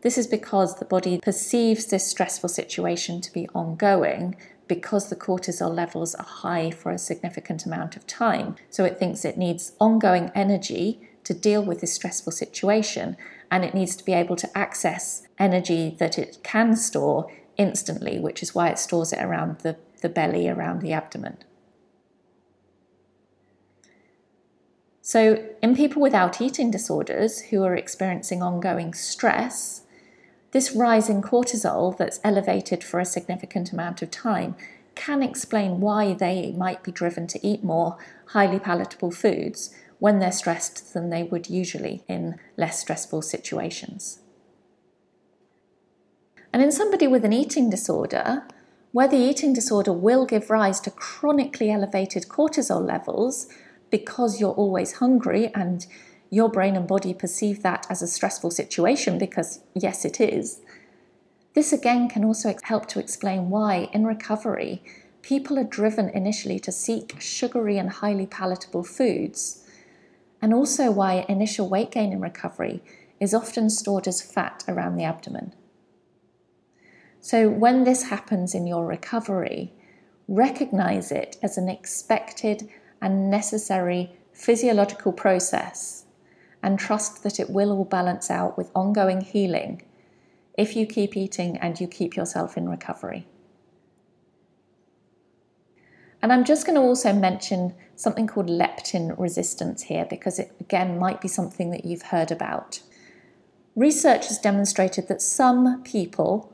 This 0.02 0.16
is 0.16 0.26
because 0.26 0.76
the 0.76 0.84
body 0.84 1.20
perceives 1.20 1.86
this 1.86 2.08
stressful 2.08 2.48
situation 2.48 3.20
to 3.20 3.32
be 3.32 3.48
ongoing 3.54 4.36
because 4.66 5.10
the 5.10 5.16
cortisol 5.16 5.74
levels 5.74 6.14
are 6.14 6.24
high 6.24 6.70
for 6.70 6.90
a 6.90 6.98
significant 6.98 7.66
amount 7.66 7.96
of 7.96 8.06
time. 8.06 8.56
So 8.70 8.84
it 8.84 8.98
thinks 8.98 9.24
it 9.24 9.36
needs 9.36 9.72
ongoing 9.80 10.30
energy 10.34 11.00
to 11.24 11.34
deal 11.34 11.62
with 11.62 11.80
this 11.80 11.92
stressful 11.92 12.32
situation 12.32 13.16
and 13.50 13.64
it 13.64 13.74
needs 13.74 13.96
to 13.96 14.04
be 14.04 14.12
able 14.12 14.36
to 14.36 14.58
access 14.58 15.26
energy 15.38 15.96
that 15.98 16.18
it 16.18 16.38
can 16.42 16.76
store 16.76 17.30
instantly, 17.56 18.18
which 18.18 18.42
is 18.42 18.54
why 18.54 18.68
it 18.68 18.78
stores 18.78 19.12
it 19.12 19.22
around 19.22 19.58
the, 19.58 19.76
the 20.00 20.08
belly, 20.08 20.48
around 20.48 20.80
the 20.80 20.92
abdomen. 20.92 21.36
So, 25.02 25.44
in 25.60 25.74
people 25.74 26.00
without 26.00 26.40
eating 26.40 26.70
disorders 26.70 27.40
who 27.40 27.64
are 27.64 27.74
experiencing 27.74 28.42
ongoing 28.42 28.94
stress, 28.94 29.82
this 30.52 30.72
rise 30.72 31.08
in 31.08 31.22
cortisol 31.22 31.96
that's 31.96 32.20
elevated 32.24 32.82
for 32.82 32.98
a 32.98 33.04
significant 33.04 33.72
amount 33.72 34.02
of 34.02 34.10
time 34.10 34.56
can 34.94 35.22
explain 35.22 35.80
why 35.80 36.12
they 36.12 36.52
might 36.56 36.82
be 36.82 36.92
driven 36.92 37.26
to 37.28 37.46
eat 37.46 37.62
more 37.62 37.96
highly 38.26 38.58
palatable 38.58 39.10
foods 39.10 39.74
when 39.98 40.18
they're 40.18 40.32
stressed 40.32 40.92
than 40.92 41.10
they 41.10 41.22
would 41.22 41.48
usually 41.48 42.02
in 42.08 42.38
less 42.56 42.80
stressful 42.80 43.22
situations. 43.22 44.20
And 46.52 46.62
in 46.62 46.72
somebody 46.72 47.06
with 47.06 47.24
an 47.24 47.32
eating 47.32 47.70
disorder, 47.70 48.42
where 48.92 49.06
the 49.06 49.16
eating 49.16 49.52
disorder 49.52 49.92
will 49.92 50.26
give 50.26 50.50
rise 50.50 50.80
to 50.80 50.90
chronically 50.90 51.70
elevated 51.70 52.26
cortisol 52.28 52.84
levels 52.84 53.46
because 53.90 54.40
you're 54.40 54.50
always 54.50 54.94
hungry 54.94 55.52
and 55.54 55.86
your 56.30 56.48
brain 56.48 56.76
and 56.76 56.86
body 56.86 57.12
perceive 57.12 57.62
that 57.62 57.86
as 57.90 58.00
a 58.00 58.06
stressful 58.06 58.52
situation 58.52 59.18
because, 59.18 59.60
yes, 59.74 60.04
it 60.04 60.20
is. 60.20 60.60
This 61.54 61.72
again 61.72 62.08
can 62.08 62.24
also 62.24 62.54
help 62.62 62.86
to 62.86 63.00
explain 63.00 63.50
why, 63.50 63.90
in 63.92 64.06
recovery, 64.06 64.82
people 65.22 65.58
are 65.58 65.64
driven 65.64 66.08
initially 66.10 66.60
to 66.60 66.70
seek 66.70 67.16
sugary 67.20 67.76
and 67.76 67.90
highly 67.90 68.26
palatable 68.26 68.84
foods 68.84 69.66
and 70.40 70.54
also 70.54 70.90
why 70.90 71.26
initial 71.28 71.68
weight 71.68 71.90
gain 71.90 72.12
in 72.12 72.20
recovery 72.20 72.82
is 73.18 73.34
often 73.34 73.68
stored 73.68 74.08
as 74.08 74.22
fat 74.22 74.64
around 74.68 74.96
the 74.96 75.04
abdomen. 75.04 75.52
So, 77.20 77.48
when 77.50 77.84
this 77.84 78.04
happens 78.04 78.54
in 78.54 78.66
your 78.66 78.86
recovery, 78.86 79.74
recognize 80.26 81.12
it 81.12 81.36
as 81.42 81.58
an 81.58 81.68
expected 81.68 82.68
and 83.02 83.30
necessary 83.30 84.12
physiological 84.32 85.12
process 85.12 86.06
and 86.62 86.78
trust 86.78 87.22
that 87.22 87.40
it 87.40 87.50
will 87.50 87.72
all 87.72 87.84
balance 87.84 88.30
out 88.30 88.56
with 88.56 88.70
ongoing 88.74 89.20
healing 89.20 89.82
if 90.58 90.76
you 90.76 90.86
keep 90.86 91.16
eating 91.16 91.56
and 91.58 91.80
you 91.80 91.86
keep 91.86 92.16
yourself 92.16 92.56
in 92.56 92.68
recovery. 92.68 93.26
And 96.22 96.32
I'm 96.32 96.44
just 96.44 96.66
going 96.66 96.76
to 96.76 96.82
also 96.82 97.12
mention 97.12 97.74
something 97.96 98.26
called 98.26 98.48
leptin 98.48 99.18
resistance 99.18 99.82
here 99.84 100.06
because 100.08 100.38
it 100.38 100.52
again 100.60 100.98
might 100.98 101.20
be 101.20 101.28
something 101.28 101.70
that 101.70 101.84
you've 101.84 102.02
heard 102.02 102.30
about. 102.30 102.80
Research 103.74 104.28
has 104.28 104.38
demonstrated 104.38 105.08
that 105.08 105.22
some 105.22 105.82
people 105.82 106.52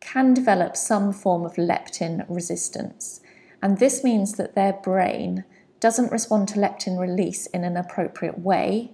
can 0.00 0.32
develop 0.32 0.76
some 0.76 1.12
form 1.12 1.44
of 1.44 1.56
leptin 1.56 2.24
resistance, 2.28 3.20
and 3.60 3.78
this 3.78 4.04
means 4.04 4.36
that 4.36 4.54
their 4.54 4.72
brain 4.72 5.44
doesn't 5.80 6.12
respond 6.12 6.48
to 6.48 6.58
leptin 6.58 6.98
release 6.98 7.46
in 7.48 7.64
an 7.64 7.76
appropriate 7.76 8.38
way, 8.38 8.92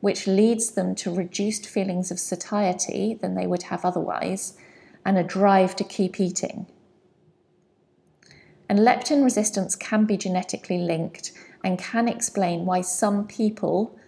which 0.00 0.26
leads 0.26 0.72
them 0.72 0.94
to 0.94 1.14
reduced 1.14 1.66
feelings 1.66 2.10
of 2.10 2.18
satiety 2.18 3.14
than 3.14 3.34
they 3.34 3.46
would 3.46 3.64
have 3.64 3.84
otherwise 3.84 4.56
and 5.04 5.18
a 5.18 5.22
drive 5.22 5.76
to 5.76 5.84
keep 5.84 6.18
eating. 6.18 6.66
And 8.68 8.78
leptin 8.78 9.24
resistance 9.24 9.74
can 9.74 10.04
be 10.04 10.16
genetically 10.16 10.78
linked 10.78 11.32
and 11.64 11.78
can 11.78 12.08
explain 12.08 12.64
why 12.64 12.80
some 12.80 13.26
people 13.26 13.98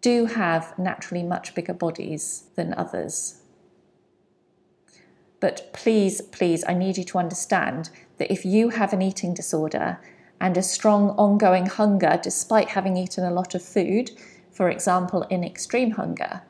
do 0.00 0.26
have 0.26 0.78
naturally 0.78 1.24
much 1.24 1.54
bigger 1.54 1.74
bodies 1.74 2.44
than 2.54 2.72
others. 2.74 3.42
But 5.40 5.72
please, 5.72 6.20
please, 6.20 6.64
I 6.66 6.74
need 6.74 6.96
you 6.96 7.04
to 7.04 7.18
understand 7.18 7.90
that 8.18 8.32
if 8.32 8.44
you 8.44 8.70
have 8.70 8.92
an 8.92 9.02
eating 9.02 9.34
disorder 9.34 9.98
and 10.40 10.56
a 10.56 10.62
strong 10.62 11.10
ongoing 11.10 11.66
hunger 11.66 12.18
despite 12.22 12.68
having 12.70 12.96
eaten 12.96 13.24
a 13.24 13.32
lot 13.32 13.54
of 13.54 13.62
food, 13.62 14.10
for 14.56 14.70
example, 14.70 15.22
in 15.24 15.44
extreme 15.44 15.90
hunger, 15.92 16.40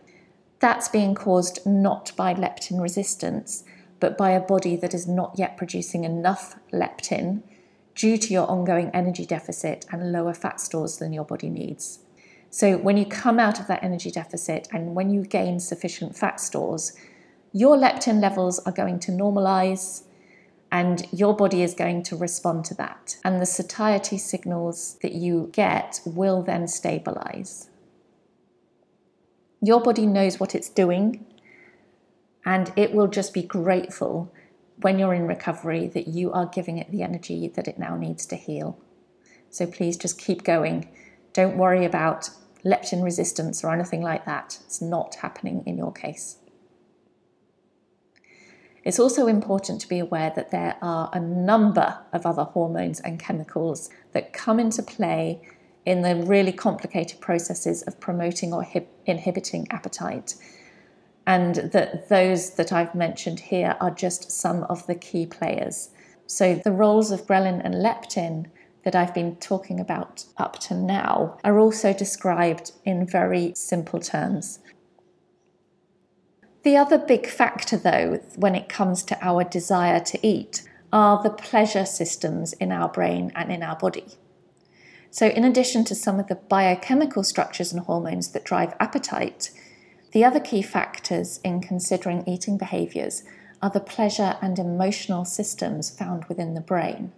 that's 0.61 0.89
being 0.89 1.13
caused 1.13 1.67
not 1.67 2.13
by 2.17 2.35
leptin 2.35 2.81
resistance, 2.81 3.65
but 3.99 4.17
by 4.17 4.31
a 4.31 4.41
body 4.41 4.77
that 4.77 4.95
is 4.95 5.09
not 5.09 5.35
yet 5.37 5.57
producing 5.57 6.05
enough 6.05 6.57
leptin 6.73 7.43
due 7.97 8.17
to 8.17 8.33
your 8.33 8.49
ongoing 8.49 8.91
energy 8.95 9.27
deficit 9.27 9.87
and 9.91 10.13
lower 10.13 10.33
fat 10.33 10.61
stores 10.61 10.99
than 10.99 11.13
your 11.13 11.25
body 11.25 11.51
needs. 11.51 11.99
So, 12.49 12.77
when 12.77 12.97
you 12.97 13.07
come 13.07 13.41
out 13.41 13.59
of 13.59 13.67
that 13.67 13.83
energy 13.83 14.13
deficit 14.13 14.69
and 14.71 14.95
when 14.95 15.11
you 15.11 15.23
gain 15.23 15.59
sufficient 15.59 16.17
fat 16.17 16.39
stores, 16.39 16.93
your 17.53 17.77
leptin 17.77 18.21
levels 18.21 18.61
are 18.61 18.73
going 18.73 19.01
to 19.01 19.11
normalize 19.11 20.05
and 20.71 21.09
your 21.11 21.35
body 21.35 21.63
is 21.63 21.75
going 21.75 22.05
to 22.05 22.17
respond 22.17 22.65
to 22.67 22.75
that. 22.75 23.17
And 23.25 23.41
the 23.41 23.47
satiety 23.47 24.17
signals 24.17 24.97
that 25.03 25.13
you 25.13 25.51
get 25.53 26.01
will 26.05 26.43
then 26.43 26.69
stabilize. 26.69 27.69
Your 29.63 29.81
body 29.81 30.07
knows 30.07 30.39
what 30.39 30.55
it's 30.55 30.69
doing 30.69 31.25
and 32.45 32.73
it 32.77 32.93
will 32.93 33.09
just 33.09 33.35
be 33.35 33.43
grateful 33.43 34.33
when 34.83 34.99
you're 34.99 35.15
in 35.15 35.27
recovery 35.27 35.89
that 35.89 36.07
you 36.09 36.33
are 36.33 36.47
giving 36.47 36.79
it 36.79 36.91
the 36.91 37.03
energy 37.03 37.49
that 37.49 37.67
it 37.67 37.79
now 37.79 37.97
needs 37.97 38.27
to 38.27 38.37
heal. 38.37 38.79
So 39.51 39.67
please 39.67 39.97
just 39.97 40.19
keep 40.19 40.45
going. 40.45 40.89
Don't 41.33 41.57
worry 41.57 41.85
about 41.85 42.31
leptin 42.65 43.03
resistance 43.03 43.65
or 43.65 43.73
anything 43.73 44.03
like 44.03 44.27
that. 44.27 44.59
It's 44.67 44.83
not 44.83 45.17
happening 45.17 45.63
in 45.67 45.79
your 45.79 45.93
case. 45.93 46.39
It's 48.85 49.01
also 49.01 49.27
important 49.27 49.81
to 49.81 49.89
be 49.89 49.99
aware 49.99 50.33
that 50.37 50.53
there 50.53 50.77
are 50.81 51.11
a 51.13 51.19
number 51.19 51.99
of 52.13 52.25
other 52.25 52.45
hormones 52.45 53.01
and 53.01 53.19
chemicals 53.19 53.91
that 54.13 54.33
come 54.33 54.61
into 54.61 54.83
play 54.83 55.41
in 55.87 56.03
the 56.03 56.17
really 56.17 56.53
complicated 56.53 57.21
processes 57.21 57.83
of 57.83 57.99
promoting 58.01 58.53
or 58.53 58.67
inhibiting 59.07 59.67
appetite 59.71 60.35
and 61.27 61.57
that 61.57 62.09
those 62.09 62.51
that 62.51 62.73
I've 62.73 62.95
mentioned 62.95 63.41
here 63.41 63.77
are 63.81 63.91
just 63.91 64.31
some 64.31 64.63
of 64.65 64.87
the 64.87 64.95
key 64.95 65.27
players. 65.27 65.91
So, 66.27 66.55
the 66.55 66.73
roles 66.73 67.11
of 67.11 67.27
ghrelin 67.27 67.61
and 67.65 67.75
leptin 67.75 68.47
that 68.85 68.95
I've 68.95 69.13
been 69.15 69.37
talking 69.37 69.81
about 69.81 70.25
up 70.37 70.59
to 70.61 70.75
now 70.75 71.39
are 71.43 71.59
also 71.59 71.93
described 71.93 72.73
in 72.85 73.07
very 73.07 73.53
simple 73.57 73.99
terms. 73.99 74.61
The 76.63 76.77
other 76.77 76.99
big 76.99 77.27
factor, 77.27 77.77
though, 77.77 78.21
when 78.37 78.55
it 78.55 78.69
comes 78.69 79.03
to 79.05 79.19
our 79.25 79.43
desire 79.43 80.01
to 80.01 80.27
eat, 80.27 80.69
are 80.93 81.23
the 81.23 81.31
pleasure 81.31 81.85
systems 81.85 82.53
in 82.55 82.71
our 82.71 82.89
brain 82.89 83.33
and 83.35 83.51
in 83.51 83.63
our 83.63 83.77
body. 83.77 84.07
So, 85.19 85.29
in 85.29 85.45
addition 85.45 85.83
to 85.85 85.95
some 85.95 86.21
of 86.21 86.27
the 86.27 86.35
biochemical 86.35 87.25
structures 87.25 87.73
and 87.73 87.83
hormones 87.87 88.33
that 88.33 88.45
drive 88.45 88.75
appetite, 88.79 89.51
The 90.13 90.25
other 90.25 90.41
key 90.41 90.61
factors 90.61 91.41
in 91.43 91.61
considering 91.61 92.23
eating 92.27 92.57
behaviours 92.57 93.23
are 93.63 93.71
the 93.71 93.81
pleasure 93.81 94.37
and 94.41 94.59
emotional 94.59 95.25
systems 95.25 95.89
found 95.91 96.27
within 96.27 96.53
the 96.53 96.61
brain. 96.61 97.13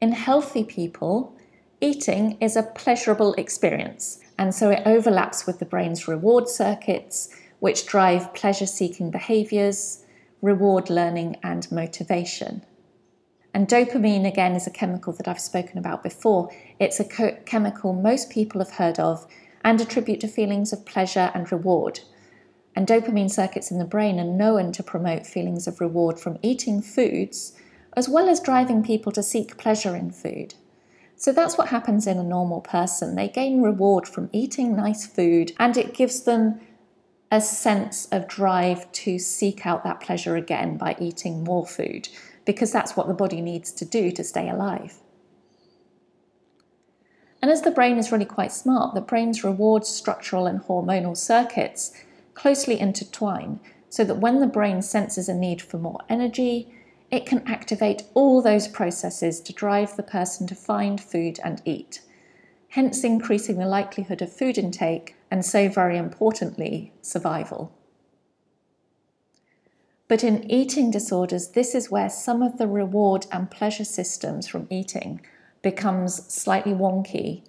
In 0.00 0.12
healthy 0.12 0.64
people, 0.64 1.36
eating 1.80 2.36
is 2.40 2.56
a 2.56 2.62
pleasurable 2.62 3.34
experience, 3.34 4.20
and 4.38 4.54
so 4.54 4.70
it 4.70 4.82
overlaps 4.86 5.46
with 5.46 5.58
the 5.58 5.64
brain's 5.64 6.08
reward 6.08 6.48
circuits, 6.48 7.28
which 7.58 7.86
drive 7.86 8.34
pleasure 8.34 8.66
seeking 8.66 9.10
behaviours, 9.10 10.04
reward 10.40 10.90
learning, 10.90 11.38
and 11.42 11.70
motivation. 11.70 12.64
And 13.54 13.68
dopamine, 13.68 14.26
again, 14.26 14.54
is 14.54 14.66
a 14.66 14.70
chemical 14.70 15.12
that 15.14 15.28
I've 15.28 15.40
spoken 15.40 15.78
about 15.78 16.02
before. 16.02 16.50
It's 16.78 17.00
a 17.00 17.04
co- 17.04 17.36
chemical 17.44 17.92
most 17.92 18.30
people 18.30 18.60
have 18.60 18.72
heard 18.72 18.98
of 18.98 19.26
and 19.62 19.80
attribute 19.80 20.20
to 20.20 20.28
feelings 20.28 20.72
of 20.72 20.86
pleasure 20.86 21.30
and 21.34 21.50
reward. 21.52 22.00
And 22.74 22.86
dopamine 22.86 23.30
circuits 23.30 23.70
in 23.70 23.78
the 23.78 23.84
brain 23.84 24.18
are 24.18 24.24
known 24.24 24.72
to 24.72 24.82
promote 24.82 25.26
feelings 25.26 25.66
of 25.66 25.80
reward 25.80 26.18
from 26.18 26.38
eating 26.42 26.80
foods, 26.80 27.52
as 27.94 28.08
well 28.08 28.28
as 28.28 28.40
driving 28.40 28.82
people 28.82 29.12
to 29.12 29.22
seek 29.22 29.58
pleasure 29.58 29.94
in 29.94 30.10
food. 30.10 30.54
So 31.16 31.30
that's 31.30 31.58
what 31.58 31.68
happens 31.68 32.06
in 32.06 32.18
a 32.18 32.24
normal 32.24 32.62
person. 32.62 33.14
They 33.14 33.28
gain 33.28 33.60
reward 33.60 34.08
from 34.08 34.30
eating 34.32 34.74
nice 34.74 35.06
food, 35.06 35.52
and 35.58 35.76
it 35.76 35.94
gives 35.94 36.22
them 36.22 36.60
a 37.30 37.40
sense 37.40 38.06
of 38.06 38.28
drive 38.28 38.90
to 38.92 39.18
seek 39.18 39.66
out 39.66 39.84
that 39.84 40.00
pleasure 40.00 40.36
again 40.36 40.78
by 40.78 40.96
eating 40.98 41.44
more 41.44 41.66
food 41.66 42.08
because 42.44 42.72
that's 42.72 42.96
what 42.96 43.08
the 43.08 43.14
body 43.14 43.40
needs 43.40 43.72
to 43.72 43.84
do 43.84 44.10
to 44.12 44.24
stay 44.24 44.48
alive. 44.48 45.00
And 47.40 47.50
as 47.50 47.62
the 47.62 47.70
brain 47.72 47.98
is 47.98 48.12
really 48.12 48.24
quite 48.24 48.52
smart, 48.52 48.94
the 48.94 49.00
brain's 49.00 49.42
reward 49.42 49.84
structural 49.84 50.46
and 50.46 50.60
hormonal 50.60 51.16
circuits 51.16 51.92
closely 52.34 52.78
intertwine 52.78 53.58
so 53.90 54.04
that 54.04 54.18
when 54.18 54.40
the 54.40 54.46
brain 54.46 54.80
senses 54.80 55.28
a 55.28 55.34
need 55.34 55.60
for 55.60 55.76
more 55.76 56.00
energy, 56.08 56.72
it 57.10 57.26
can 57.26 57.46
activate 57.46 58.04
all 58.14 58.40
those 58.40 58.68
processes 58.68 59.40
to 59.40 59.52
drive 59.52 59.96
the 59.96 60.02
person 60.02 60.46
to 60.46 60.54
find 60.54 61.00
food 61.00 61.38
and 61.44 61.60
eat, 61.66 62.00
hence 62.68 63.04
increasing 63.04 63.58
the 63.58 63.66
likelihood 63.66 64.22
of 64.22 64.32
food 64.32 64.56
intake 64.56 65.14
and 65.30 65.44
so, 65.44 65.68
very 65.68 65.98
importantly, 65.98 66.92
survival. 67.02 67.70
But 70.12 70.22
in 70.22 70.50
eating 70.50 70.90
disorders, 70.90 71.48
this 71.52 71.74
is 71.74 71.90
where 71.90 72.10
some 72.10 72.42
of 72.42 72.58
the 72.58 72.68
reward 72.68 73.24
and 73.32 73.50
pleasure 73.50 73.82
systems 73.82 74.46
from 74.46 74.66
eating 74.68 75.22
becomes 75.62 76.30
slightly 76.30 76.74
wonky. 76.74 77.44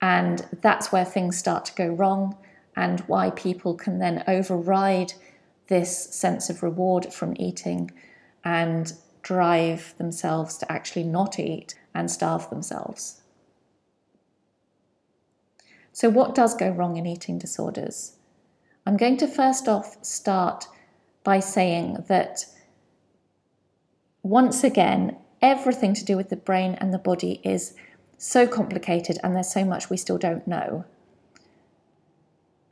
And 0.00 0.46
that's 0.62 0.92
where 0.92 1.04
things 1.04 1.36
start 1.36 1.64
to 1.64 1.74
go 1.74 1.88
wrong, 1.88 2.36
and 2.76 3.00
why 3.08 3.30
people 3.30 3.74
can 3.74 3.98
then 3.98 4.22
override 4.28 5.14
this 5.66 6.14
sense 6.14 6.48
of 6.48 6.62
reward 6.62 7.12
from 7.12 7.34
eating 7.40 7.90
and 8.44 8.92
drive 9.22 9.96
themselves 9.98 10.58
to 10.58 10.70
actually 10.70 11.02
not 11.02 11.40
eat 11.40 11.74
and 11.92 12.08
starve 12.08 12.48
themselves. 12.50 13.22
So, 15.92 16.08
what 16.08 16.36
does 16.36 16.54
go 16.54 16.70
wrong 16.70 16.96
in 16.96 17.04
eating 17.04 17.36
disorders? 17.36 18.12
I'm 18.86 18.96
going 18.96 19.16
to 19.16 19.26
first 19.26 19.66
off 19.66 19.96
start 20.04 20.68
by 21.28 21.40
saying 21.40 22.02
that 22.08 22.46
once 24.22 24.64
again, 24.64 25.14
everything 25.42 25.92
to 25.92 26.02
do 26.02 26.16
with 26.16 26.30
the 26.30 26.36
brain 26.36 26.72
and 26.80 26.90
the 26.90 26.98
body 27.10 27.38
is 27.44 27.74
so 28.16 28.46
complicated 28.46 29.18
and 29.22 29.36
there's 29.36 29.52
so 29.52 29.62
much 29.62 29.90
we 29.90 29.96
still 29.98 30.16
don't 30.16 30.48
know. 30.48 30.86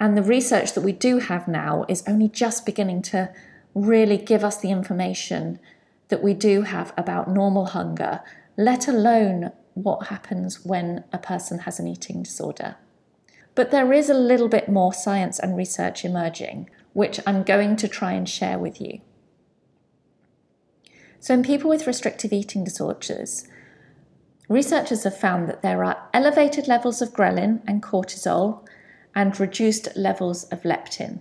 And 0.00 0.16
the 0.16 0.22
research 0.22 0.72
that 0.72 0.80
we 0.80 0.92
do 0.92 1.18
have 1.18 1.46
now 1.46 1.84
is 1.86 2.02
only 2.06 2.30
just 2.30 2.64
beginning 2.64 3.02
to 3.12 3.30
really 3.74 4.16
give 4.16 4.42
us 4.42 4.56
the 4.56 4.70
information 4.70 5.58
that 6.08 6.22
we 6.22 6.32
do 6.32 6.62
have 6.62 6.94
about 6.96 7.28
normal 7.28 7.66
hunger, 7.66 8.22
let 8.56 8.88
alone 8.88 9.52
what 9.74 10.06
happens 10.06 10.64
when 10.64 11.04
a 11.12 11.18
person 11.18 11.58
has 11.66 11.78
an 11.78 11.86
eating 11.86 12.22
disorder. 12.22 12.76
But 13.54 13.70
there 13.70 13.92
is 13.92 14.08
a 14.08 14.14
little 14.14 14.48
bit 14.48 14.70
more 14.70 14.94
science 14.94 15.38
and 15.38 15.58
research 15.58 16.06
emerging 16.06 16.70
which 16.96 17.20
I'm 17.26 17.42
going 17.42 17.76
to 17.76 17.88
try 17.88 18.12
and 18.12 18.26
share 18.26 18.58
with 18.58 18.80
you. 18.80 19.02
So, 21.20 21.34
in 21.34 21.42
people 21.42 21.68
with 21.68 21.86
restrictive 21.86 22.32
eating 22.32 22.64
disorders, 22.64 23.46
researchers 24.48 25.04
have 25.04 25.14
found 25.14 25.46
that 25.46 25.60
there 25.60 25.84
are 25.84 26.08
elevated 26.14 26.66
levels 26.66 27.02
of 27.02 27.12
ghrelin 27.12 27.60
and 27.66 27.82
cortisol 27.82 28.66
and 29.14 29.38
reduced 29.38 29.94
levels 29.94 30.44
of 30.44 30.62
leptin. 30.62 31.20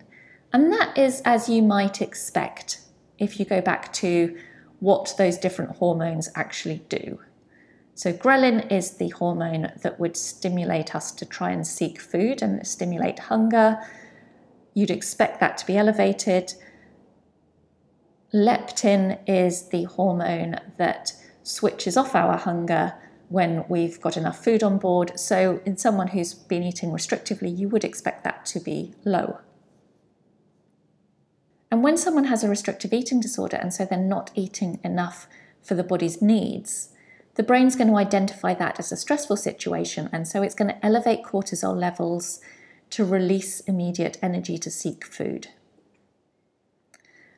And 0.53 0.71
that 0.71 0.97
is 0.97 1.21
as 1.25 1.49
you 1.49 1.61
might 1.61 2.01
expect 2.01 2.79
if 3.19 3.37
you 3.37 3.45
go 3.45 3.59
back 3.59 3.91
to 3.95 4.37
what 4.79 5.13
those 5.17 5.37
different 5.37 5.75
hormones 5.75 6.29
actually 6.35 6.85
do. 6.87 7.19
So, 7.95 8.13
ghrelin 8.13 8.71
is 8.71 8.91
the 8.91 9.09
hormone 9.09 9.73
that 9.81 9.99
would 9.99 10.15
stimulate 10.15 10.95
us 10.95 11.11
to 11.11 11.25
try 11.25 11.51
and 11.51 11.67
seek 11.67 11.99
food 11.99 12.41
and 12.41 12.65
stimulate 12.65 13.19
hunger 13.19 13.77
you'd 14.75 14.91
expect 14.91 15.39
that 15.39 15.57
to 15.57 15.65
be 15.65 15.75
elevated. 15.75 16.53
Leptin 18.31 19.17
is 19.25 19.69
the 19.69 19.85
hormone 19.85 20.59
that 20.77 21.13
switches 21.41 21.97
off 21.97 22.13
our 22.13 22.37
hunger 22.37 22.93
when 23.29 23.65
we've 23.67 23.99
got 23.99 24.17
enough 24.17 24.43
food 24.43 24.61
on 24.61 24.77
board. 24.77 25.19
So, 25.19 25.61
in 25.65 25.77
someone 25.77 26.09
who's 26.09 26.35
been 26.35 26.61
eating 26.61 26.91
restrictively, 26.91 27.57
you 27.57 27.69
would 27.69 27.83
expect 27.83 28.23
that 28.23 28.45
to 28.47 28.59
be 28.59 28.93
low. 29.03 29.39
And 31.71 31.83
when 31.83 31.97
someone 31.97 32.25
has 32.25 32.43
a 32.43 32.49
restrictive 32.49 32.93
eating 32.93 33.19
disorder 33.19 33.57
and 33.57 33.73
so 33.73 33.85
they're 33.85 33.97
not 33.97 34.29
eating 34.35 34.79
enough 34.83 35.27
for 35.63 35.73
the 35.73 35.83
body's 35.83 36.21
needs, 36.21 36.89
the 37.35 37.43
brain's 37.43 37.75
going 37.75 37.89
to 37.89 37.97
identify 37.97 38.53
that 38.53 38.79
as 38.79 38.91
a 38.91 38.97
stressful 38.97 39.37
situation 39.37 40.09
and 40.13 40.27
so 40.27 40.41
it's 40.41 40.55
going 40.55 40.69
to 40.69 40.85
elevate 40.85 41.23
cortisol 41.23 41.75
levels 41.75 42.39
to 42.95 43.03
release 43.03 43.59
immediate 43.61 44.17
energy 44.21 44.57
to 44.57 44.71
seek 44.71 45.03
food. 45.03 45.49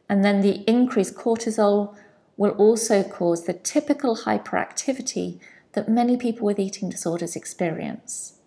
And 0.07 0.23
then 0.23 0.41
the 0.41 0.63
increased 0.69 1.15
cortisol 1.15 1.95
will 2.37 2.51
also 2.51 3.01
cause 3.01 3.45
the 3.45 3.53
typical 3.53 4.17
hyperactivity 4.17 5.39
that 5.73 5.89
many 5.89 6.15
people 6.15 6.45
with 6.45 6.59
eating 6.59 6.89
disorders 6.89 7.35
experience. 7.35 8.37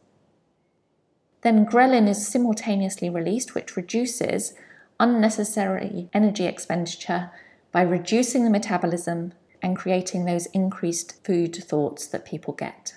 Then 1.42 1.66
ghrelin 1.66 2.08
is 2.08 2.28
simultaneously 2.28 3.10
released, 3.10 3.56
which 3.56 3.76
reduces 3.76 4.54
unnecessary 5.00 6.08
energy 6.12 6.46
expenditure 6.46 7.32
by 7.72 7.82
reducing 7.82 8.44
the 8.44 8.50
metabolism 8.50 9.32
and 9.60 9.76
creating 9.76 10.26
those 10.26 10.46
increased 10.46 11.24
food 11.26 11.56
thoughts 11.56 12.06
that 12.06 12.24
people 12.24 12.54
get. 12.54 12.94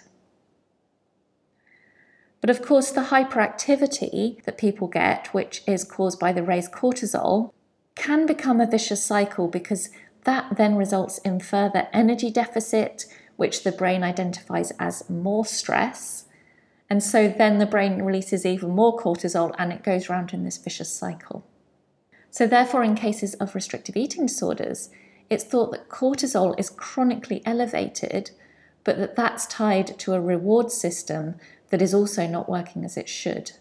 But 2.44 2.50
of 2.50 2.62
course, 2.62 2.92
the 2.92 3.04
hyperactivity 3.04 4.44
that 4.44 4.58
people 4.58 4.90
get, 4.90 5.34
which 5.34 5.64
is 5.66 5.86
caused 5.86 6.20
by 6.20 6.34
the 6.34 6.44
raised 6.44 6.74
cortisol, 6.74 7.54
can 7.96 8.26
become 8.26 8.60
a 8.60 8.70
vicious 8.70 9.02
cycle 9.02 9.48
because 9.48 9.90
that 10.26 10.58
then 10.58 10.76
results 10.76 11.20
in 11.20 11.40
further 11.40 11.88
energy 11.94 12.30
deficit, 12.30 13.06
which 13.38 13.64
the 13.64 13.72
brain 13.72 14.04
identifies 14.04 14.74
as 14.78 15.10
more 15.10 15.46
stress. 15.46 16.26
And 16.90 17.02
so 17.02 17.30
then 17.30 17.60
the 17.60 17.66
brain 17.66 18.02
releases 18.02 18.46
even 18.46 18.72
more 18.72 19.00
cortisol 19.00 19.56
and 19.58 19.72
it 19.72 19.82
goes 19.82 20.10
round 20.10 20.34
in 20.34 20.44
this 20.44 20.58
vicious 20.58 20.94
cycle. 20.94 21.46
So, 22.30 22.46
therefore, 22.46 22.84
in 22.84 22.96
cases 22.96 23.36
of 23.36 23.56
restrictive 23.56 23.96
eating 23.96 24.26
disorders, 24.26 24.90
it's 25.30 25.46
thought 25.46 25.72
that 25.72 25.88
cortisol 25.88 26.60
is 26.60 26.70
chronically 26.70 27.42
elevated, 27.46 28.32
but 28.84 28.98
that 28.98 29.16
that's 29.16 29.46
tied 29.46 29.98
to 30.00 30.14
a 30.14 30.20
reward 30.20 30.74
system 30.74 31.36
that 31.74 31.82
is 31.82 31.96
also 31.96 32.28
not 32.28 32.48
working 32.48 32.86
as 32.86 32.98
it 32.98 33.10
should. 33.10 33.54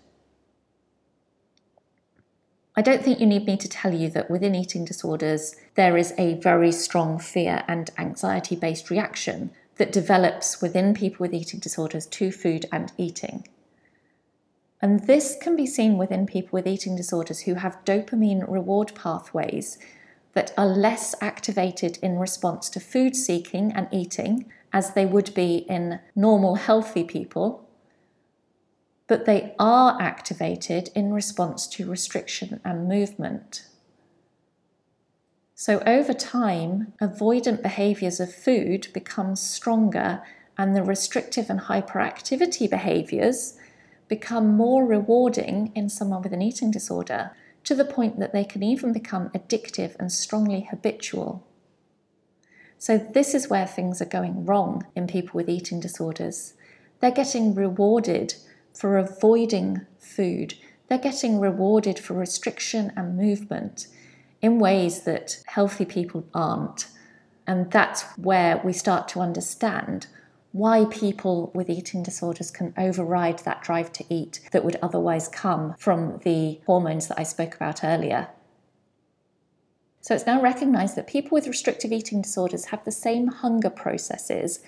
I 2.77 2.83
don't 2.83 3.03
think 3.03 3.20
you 3.20 3.25
need 3.25 3.46
me 3.46 3.57
to 3.57 3.66
tell 3.66 3.94
you 3.94 4.11
that 4.11 4.31
within 4.31 4.55
eating 4.55 4.85
disorders, 4.85 5.57
there 5.77 5.96
is 5.96 6.12
a 6.18 6.35
very 6.35 6.72
strong 6.72 7.18
fear 7.18 7.64
and 7.66 7.90
anxiety 7.96 8.55
based 8.55 8.90
reaction 8.90 9.51
that 9.77 9.92
develops 9.92 10.61
within 10.61 10.92
people 10.92 11.25
with 11.25 11.33
eating 11.33 11.59
disorders 11.59 12.05
to 12.09 12.31
food 12.31 12.66
and 12.70 12.92
eating. 12.98 13.48
And 14.83 15.07
this 15.07 15.35
can 15.40 15.57
be 15.57 15.64
seen 15.64 15.96
within 15.96 16.27
people 16.27 16.51
with 16.59 16.66
eating 16.66 16.94
disorders 16.94 17.40
who 17.40 17.55
have 17.55 17.83
dopamine 17.87 18.44
reward 18.46 18.92
pathways 18.94 19.79
that 20.35 20.53
are 20.59 20.66
less 20.66 21.14
activated 21.22 21.98
in 22.03 22.18
response 22.18 22.68
to 22.68 22.79
food 22.79 23.16
seeking 23.16 23.72
and 23.72 23.88
eating 23.90 24.53
as 24.70 24.92
they 24.92 25.07
would 25.07 25.33
be 25.33 25.64
in 25.66 25.98
normal, 26.14 26.57
healthy 26.57 27.05
people 27.05 27.62
but 29.12 29.27
they 29.27 29.55
are 29.59 30.01
activated 30.01 30.88
in 30.94 31.12
response 31.12 31.66
to 31.66 31.87
restriction 31.87 32.59
and 32.64 32.88
movement. 32.88 33.66
So, 35.55 35.81
over 35.81 36.14
time, 36.14 36.94
avoidant 36.98 37.61
behaviours 37.61 38.20
of 38.20 38.35
food 38.35 38.88
become 38.94 39.37
stronger, 39.37 40.22
and 40.57 40.75
the 40.75 40.83
restrictive 40.83 41.51
and 41.51 41.61
hyperactivity 41.61 42.70
behaviours 42.70 43.59
become 44.09 44.57
more 44.57 44.87
rewarding 44.87 45.72
in 45.75 45.90
someone 45.90 46.22
with 46.22 46.33
an 46.33 46.40
eating 46.40 46.70
disorder 46.70 47.33
to 47.64 47.75
the 47.75 47.85
point 47.85 48.18
that 48.18 48.33
they 48.33 48.44
can 48.44 48.62
even 48.62 48.94
become 48.94 49.29
addictive 49.35 49.94
and 50.01 50.11
strongly 50.11 50.66
habitual. 50.70 51.46
So, 52.79 52.96
this 52.96 53.35
is 53.35 53.51
where 53.51 53.66
things 53.66 54.01
are 54.01 54.07
going 54.07 54.46
wrong 54.46 54.87
in 54.96 55.07
people 55.07 55.37
with 55.37 55.51
eating 55.51 55.81
disorders. 55.81 56.55
They're 57.01 57.11
getting 57.11 57.55
rewarded 57.55 58.37
for 58.75 58.99
avoiding 58.99 59.87
food, 59.99 60.55
they're 60.89 60.99
getting 60.99 61.41
rewarded 61.41 61.99
for 61.99 62.15
restriction 62.15 62.93
and 62.97 63.17
movement 63.17 63.87
in 64.41 64.59
ways 64.59 65.03
that 65.03 65.43
healthy 65.47 65.85
people 65.85 66.25
aren't. 66.35 66.89
And 67.47 67.71
that's 67.71 68.03
where 68.17 68.61
we 68.65 68.73
start 68.73 69.09
to 69.09 69.21
understand 69.21 70.07
why 70.53 70.85
people 70.91 71.51
with 71.55 71.71
eating 71.71 72.03
disorders 72.03 72.51
can 72.51 72.75
override 72.77 73.39
that 73.41 73.63
drive 73.63 73.91
to 73.93 74.05
eat 74.11 74.41
that 74.53 74.65
would 74.65 74.77
otherwise 74.83 75.29
come 75.29 75.75
from 75.79 76.21
the 76.25 76.61
hormones 76.67 77.09
that 77.09 77.19
I 77.19 77.23
spoke 77.23 77.55
about 77.55 77.83
earlier. 77.83 78.29
So 80.03 80.15
it's 80.15 80.27
now 80.27 80.43
recognized 80.43 80.97
that 80.97 81.07
people 81.07 81.37
with 81.37 81.47
restrictive 81.47 81.93
eating 81.93 82.21
disorders 82.21 82.67
have 82.67 82.85
the 82.85 82.91
same 82.91 83.29
hunger 83.29 83.71
processes 83.71 84.61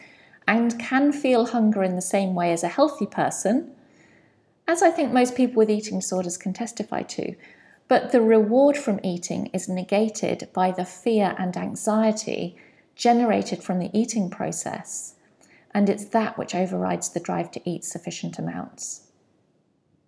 and 0.47 0.79
can 0.79 1.13
feel 1.13 1.47
hunger 1.47 1.83
in 1.83 1.97
the 1.97 2.03
same 2.03 2.35
way 2.35 2.53
as 2.53 2.63
a 2.63 2.69
healthy 2.69 3.07
person, 3.07 3.73
as 4.67 4.83
I 4.83 4.91
think 4.91 5.13
most 5.13 5.37
people 5.37 5.57
with 5.57 5.71
eating 5.71 6.01
disorders 6.01 6.37
can 6.37 6.53
testify 6.53 7.03
to. 7.03 7.35
But 7.87 8.13
the 8.13 8.23
reward 8.23 8.77
from 8.77 9.01
eating 9.03 9.47
is 9.53 9.69
negated 9.69 10.49
by 10.55 10.71
the 10.71 10.85
fear 10.85 11.35
and 11.39 11.57
anxiety 11.57 12.57
generated 12.97 13.63
from 13.63 13.79
the 13.79 13.91
eating 13.93 14.31
process 14.31 15.15
and 15.75 15.91
it's 15.91 16.07
that 16.07 16.39
which 16.39 16.55
overrides 16.55 17.11
the 17.11 17.21
drive 17.21 17.51
to 17.51 17.69
eat 17.69 17.85
sufficient 17.85 18.39
amounts. 18.39 19.09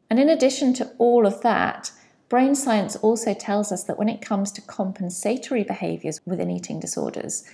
And 0.08 0.20
in 0.20 0.28
addition 0.28 0.72
to 0.74 0.92
all 0.98 1.26
of 1.26 1.42
that, 1.42 1.90
brain 2.28 2.54
science 2.54 2.94
also 2.94 3.34
tells 3.34 3.72
us 3.72 3.82
that 3.84 3.98
when 3.98 4.08
it 4.08 4.22
comes 4.22 4.52
to 4.52 4.60
compensatory 4.62 5.64
behaviors 5.64 6.20
within 6.24 6.50
eating 6.50 6.78
disorders, 6.78 7.44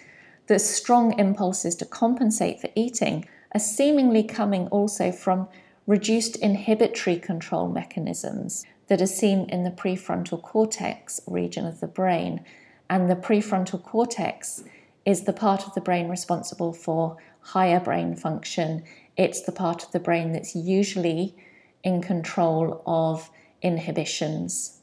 the 0.47 0.59
strong 0.59 1.19
impulses 1.19 1.75
to 1.77 1.87
compensate 1.87 2.61
for 2.61 2.69
eating 2.75 3.27
are 3.55 3.61
seemingly 3.61 4.23
coming 4.23 4.69
also 4.69 5.11
from 5.11 5.49
reduced 5.87 6.37
inhibitory 6.37 7.16
control 7.16 7.68
mechanisms 7.68 8.64
that 8.88 9.01
are 9.01 9.07
seen 9.07 9.49
in 9.49 9.64
the 9.64 9.71
prefrontal 9.71 10.40
cortex 10.40 11.21
region 11.27 11.66
of 11.66 11.81
the 11.81 11.87
brain. 11.87 12.45
And 12.88 13.11
the 13.11 13.16
prefrontal 13.16 13.83
cortex 13.83 14.64
is 15.05 15.23
the 15.23 15.33
part 15.33 15.66
of 15.66 15.75
the 15.75 15.81
brain 15.81 16.09
responsible 16.09 16.73
for 16.73 17.16
higher 17.40 17.81
brain 17.81 18.14
function. 18.14 18.85
It's 19.16 19.42
the 19.42 19.53
part 19.53 19.83
of 19.83 19.92
the 19.92 20.01
brain 20.01 20.33
that's 20.33 20.55
usually 20.55 21.35
in 21.83 22.03
control 22.03 22.83
of 22.87 23.31
inhibitions. 23.61 24.79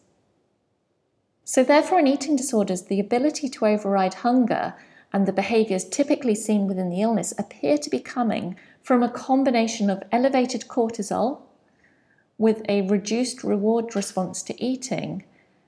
So, 1.46 1.64
therefore, 1.64 2.00
in 2.00 2.08
eating 2.08 2.36
disorders, 2.36 2.84
the 2.84 3.00
ability 3.00 3.50
to 3.50 3.66
override 3.66 4.16
hunger 4.16 4.76
and 5.12 5.26
the 5.26 5.34
behaviours 5.34 5.86
typically 5.86 6.36
seen 6.36 6.68
within 6.68 6.90
the 6.90 7.02
illness 7.02 7.34
appear 7.38 7.78
to 7.78 7.90
be 7.90 8.00
coming 8.00 8.56
from 8.90 9.04
a 9.04 9.12
combination 9.12 9.88
of 9.88 10.02
elevated 10.12 10.62
cortisol 10.68 11.42
with 12.40 12.64
a 12.68 12.82
reduced 12.90 13.44
reward 13.44 13.96
response 13.96 14.42
to 14.42 14.60
eating, 14.60 15.24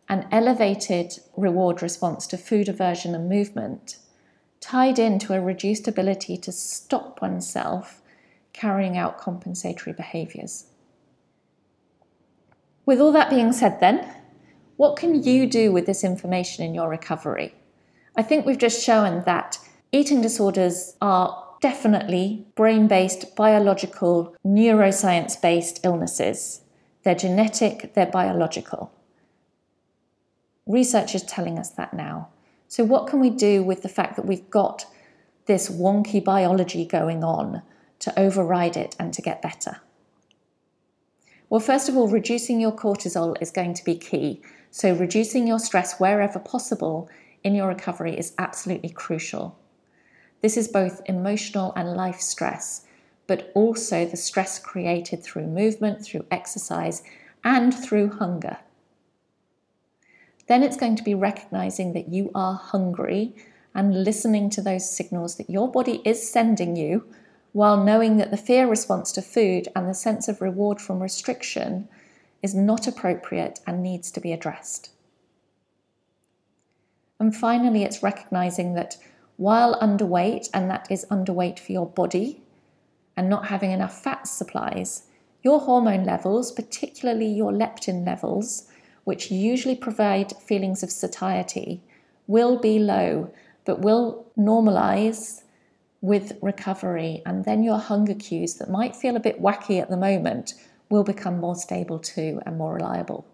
an 0.09 0.27
elevated 0.31 1.13
reward 1.37 1.83
response 1.83 2.25
to 2.25 2.35
food 2.35 2.67
aversion 2.67 3.13
and 3.13 3.29
movement, 3.29 3.97
tied 4.59 4.97
into 4.97 5.35
a 5.35 5.39
reduced 5.39 5.87
ability 5.87 6.35
to 6.35 6.51
stop 6.51 7.21
oneself 7.21 8.01
carrying 8.53 8.97
out 8.97 9.19
compensatory 9.19 9.93
behaviours. 9.93 10.65
With 12.87 12.99
all 12.99 13.11
that 13.11 13.29
being 13.29 13.53
said, 13.53 13.79
then, 13.79 14.15
what 14.77 14.97
can 14.97 15.21
you 15.21 15.45
do 15.45 15.71
with 15.71 15.85
this 15.85 16.03
information 16.03 16.65
in 16.65 16.73
your 16.73 16.89
recovery? 16.89 17.53
I 18.15 18.23
think 18.23 18.47
we've 18.47 18.57
just 18.57 18.83
shown 18.83 19.21
that 19.25 19.59
eating 19.91 20.23
disorders 20.23 20.95
are 21.03 21.50
definitely 21.61 22.45
brain 22.55 22.87
based, 22.87 23.35
biological, 23.35 24.35
neuroscience 24.45 25.39
based 25.39 25.79
illnesses. 25.83 26.61
They're 27.03 27.15
genetic, 27.15 27.93
they're 27.93 28.05
biological. 28.07 28.91
Research 30.65 31.15
is 31.15 31.23
telling 31.23 31.57
us 31.57 31.69
that 31.71 31.93
now. 31.93 32.29
So, 32.67 32.83
what 32.83 33.07
can 33.07 33.19
we 33.19 33.29
do 33.29 33.63
with 33.63 33.83
the 33.83 33.89
fact 33.89 34.15
that 34.15 34.25
we've 34.25 34.49
got 34.49 34.85
this 35.45 35.69
wonky 35.69 36.23
biology 36.23 36.85
going 36.85 37.23
on 37.23 37.61
to 37.99 38.19
override 38.19 38.77
it 38.77 38.95
and 38.99 39.13
to 39.13 39.21
get 39.21 39.41
better? 39.41 39.81
Well, 41.49 41.59
first 41.59 41.89
of 41.89 41.97
all, 41.97 42.07
reducing 42.07 42.61
your 42.61 42.71
cortisol 42.71 43.35
is 43.41 43.51
going 43.51 43.73
to 43.73 43.83
be 43.83 43.95
key. 43.95 44.41
So, 44.71 44.95
reducing 44.95 45.47
your 45.47 45.59
stress 45.59 45.99
wherever 45.99 46.39
possible 46.39 47.09
in 47.43 47.55
your 47.55 47.67
recovery 47.67 48.17
is 48.17 48.33
absolutely 48.37 48.89
crucial. 48.89 49.59
This 50.41 50.57
is 50.57 50.67
both 50.67 51.01
emotional 51.05 51.73
and 51.75 51.95
life 51.95 52.19
stress, 52.19 52.85
but 53.27 53.51
also 53.55 54.05
the 54.05 54.17
stress 54.17 54.59
created 54.59 55.23
through 55.23 55.47
movement, 55.47 56.03
through 56.03 56.25
exercise, 56.31 57.03
and 57.43 57.73
through 57.73 58.09
hunger. 58.09 58.57
Then 60.47 60.63
it's 60.63 60.77
going 60.77 60.95
to 60.97 61.03
be 61.03 61.15
recognizing 61.15 61.93
that 61.93 62.09
you 62.09 62.31
are 62.35 62.55
hungry 62.55 63.33
and 63.73 64.03
listening 64.03 64.49
to 64.49 64.61
those 64.61 64.89
signals 64.89 65.35
that 65.35 65.49
your 65.49 65.71
body 65.71 66.01
is 66.03 66.29
sending 66.29 66.75
you 66.75 67.05
while 67.53 67.81
knowing 67.81 68.17
that 68.17 68.31
the 68.31 68.37
fear 68.37 68.67
response 68.67 69.11
to 69.13 69.21
food 69.21 69.67
and 69.75 69.87
the 69.87 69.93
sense 69.93 70.27
of 70.27 70.41
reward 70.41 70.81
from 70.81 71.01
restriction 71.01 71.87
is 72.41 72.55
not 72.55 72.87
appropriate 72.87 73.59
and 73.67 73.83
needs 73.83 74.11
to 74.11 74.19
be 74.19 74.31
addressed. 74.31 74.89
And 77.19 77.35
finally, 77.35 77.83
it's 77.83 78.01
recognizing 78.01 78.73
that 78.73 78.97
while 79.41 79.73
underweight, 79.79 80.47
and 80.53 80.69
that 80.69 80.85
is 80.91 81.03
underweight 81.09 81.57
for 81.57 81.71
your 81.71 81.87
body, 81.87 82.43
and 83.17 83.27
not 83.27 83.47
having 83.47 83.71
enough 83.71 84.03
fat 84.03 84.27
supplies, 84.27 85.07
your 85.41 85.59
hormone 85.61 86.03
levels, 86.03 86.51
particularly 86.51 87.25
your 87.25 87.51
leptin 87.51 88.05
levels, 88.05 88.69
which 89.03 89.31
usually 89.31 89.75
provide 89.75 90.31
feelings 90.37 90.83
of 90.83 90.91
satiety, 90.91 91.81
will 92.27 92.59
be 92.59 92.77
low, 92.77 93.33
but 93.65 93.79
will 93.79 94.27
normalize 94.37 95.41
with 96.01 96.37
recovery. 96.43 97.23
And 97.25 97.43
then 97.43 97.63
your 97.63 97.79
hunger 97.79 98.13
cues 98.13 98.53
that 98.59 98.69
might 98.69 98.95
feel 98.95 99.15
a 99.15 99.19
bit 99.19 99.41
wacky 99.41 99.81
at 99.81 99.89
the 99.89 99.97
moment 99.97 100.53
will 100.91 101.03
become 101.03 101.39
more 101.39 101.55
stable 101.55 101.97
too 101.97 102.39
and 102.45 102.59
more 102.59 102.75
reliable. 102.75 103.25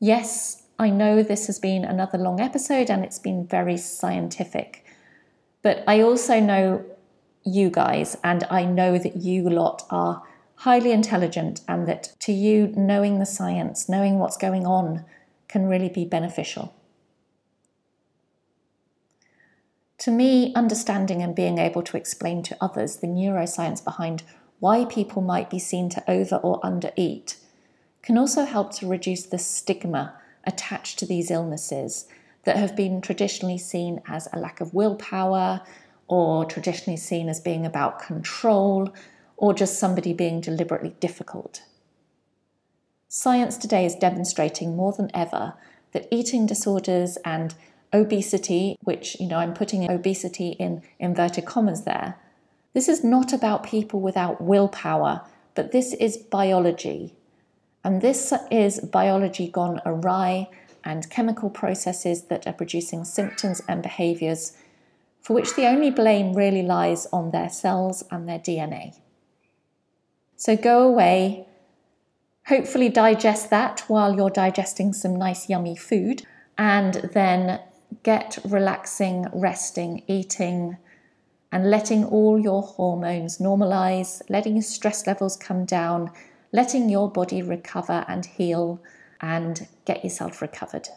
Yes, 0.00 0.61
I 0.82 0.90
know 0.90 1.22
this 1.22 1.46
has 1.46 1.60
been 1.60 1.84
another 1.84 2.18
long 2.18 2.40
episode 2.40 2.90
and 2.90 3.04
it's 3.04 3.20
been 3.20 3.46
very 3.46 3.76
scientific, 3.76 4.84
but 5.62 5.84
I 5.86 6.00
also 6.00 6.40
know 6.40 6.84
you 7.44 7.70
guys, 7.70 8.16
and 8.24 8.44
I 8.50 8.64
know 8.64 8.98
that 8.98 9.16
you 9.16 9.48
lot 9.48 9.84
are 9.90 10.22
highly 10.56 10.92
intelligent 10.92 11.60
and 11.68 11.86
that 11.86 12.14
to 12.20 12.32
you, 12.32 12.72
knowing 12.76 13.18
the 13.18 13.26
science, 13.26 13.88
knowing 13.88 14.18
what's 14.18 14.36
going 14.36 14.66
on, 14.66 15.04
can 15.48 15.66
really 15.66 15.88
be 15.88 16.04
beneficial. 16.04 16.74
To 19.98 20.10
me, 20.10 20.52
understanding 20.54 21.22
and 21.22 21.34
being 21.34 21.58
able 21.58 21.82
to 21.82 21.96
explain 21.96 22.42
to 22.44 22.56
others 22.60 22.96
the 22.96 23.06
neuroscience 23.06 23.84
behind 23.84 24.24
why 24.58 24.84
people 24.84 25.22
might 25.22 25.48
be 25.48 25.58
seen 25.60 25.88
to 25.90 26.10
over 26.10 26.36
or 26.36 26.60
undereat 26.60 27.36
can 28.02 28.18
also 28.18 28.44
help 28.44 28.72
to 28.74 28.88
reduce 28.88 29.24
the 29.24 29.38
stigma 29.38 30.14
attached 30.44 30.98
to 30.98 31.06
these 31.06 31.30
illnesses 31.30 32.06
that 32.44 32.56
have 32.56 32.74
been 32.76 33.00
traditionally 33.00 33.58
seen 33.58 34.00
as 34.06 34.28
a 34.32 34.38
lack 34.38 34.60
of 34.60 34.74
willpower 34.74 35.60
or 36.08 36.44
traditionally 36.44 36.96
seen 36.96 37.28
as 37.28 37.40
being 37.40 37.64
about 37.64 38.00
control 38.00 38.92
or 39.36 39.54
just 39.54 39.78
somebody 39.78 40.12
being 40.12 40.40
deliberately 40.40 40.94
difficult. 41.00 41.62
Science 43.08 43.56
today 43.56 43.84
is 43.84 43.94
demonstrating 43.94 44.76
more 44.76 44.92
than 44.92 45.10
ever 45.14 45.54
that 45.92 46.08
eating 46.10 46.46
disorders 46.46 47.18
and 47.24 47.54
obesity, 47.92 48.76
which, 48.80 49.20
you 49.20 49.26
know, 49.26 49.36
I'm 49.36 49.54
putting 49.54 49.90
obesity 49.90 50.50
in 50.58 50.82
inverted 50.98 51.44
commas 51.44 51.84
there, 51.84 52.16
this 52.72 52.88
is 52.88 53.04
not 53.04 53.32
about 53.32 53.64
people 53.64 54.00
without 54.00 54.40
willpower, 54.40 55.22
but 55.54 55.72
this 55.72 55.92
is 55.94 56.16
biology. 56.16 57.14
And 57.84 58.00
this 58.00 58.32
is 58.50 58.80
biology 58.80 59.48
gone 59.48 59.80
awry 59.84 60.48
and 60.84 61.08
chemical 61.10 61.50
processes 61.50 62.24
that 62.24 62.46
are 62.46 62.52
producing 62.52 63.04
symptoms 63.04 63.60
and 63.68 63.82
behaviours 63.82 64.56
for 65.20 65.34
which 65.34 65.54
the 65.54 65.66
only 65.66 65.90
blame 65.90 66.34
really 66.34 66.62
lies 66.62 67.06
on 67.12 67.30
their 67.30 67.48
cells 67.48 68.04
and 68.10 68.28
their 68.28 68.40
DNA. 68.40 68.98
So 70.36 70.56
go 70.56 70.86
away, 70.86 71.46
hopefully 72.46 72.88
digest 72.88 73.50
that 73.50 73.84
while 73.86 74.16
you're 74.16 74.30
digesting 74.30 74.92
some 74.92 75.16
nice, 75.16 75.48
yummy 75.48 75.76
food, 75.76 76.26
and 76.58 76.94
then 77.14 77.60
get 78.02 78.38
relaxing, 78.44 79.26
resting, 79.32 80.02
eating, 80.08 80.76
and 81.52 81.70
letting 81.70 82.04
all 82.04 82.40
your 82.40 82.62
hormones 82.62 83.38
normalize, 83.38 84.22
letting 84.28 84.54
your 84.54 84.62
stress 84.62 85.06
levels 85.06 85.36
come 85.36 85.64
down, 85.64 86.10
letting 86.52 86.88
your 86.88 87.10
body 87.10 87.42
recover 87.42 88.04
and 88.08 88.26
heal 88.26 88.82
and 89.20 89.66
get 89.84 90.04
yourself 90.04 90.42
recovered. 90.42 90.88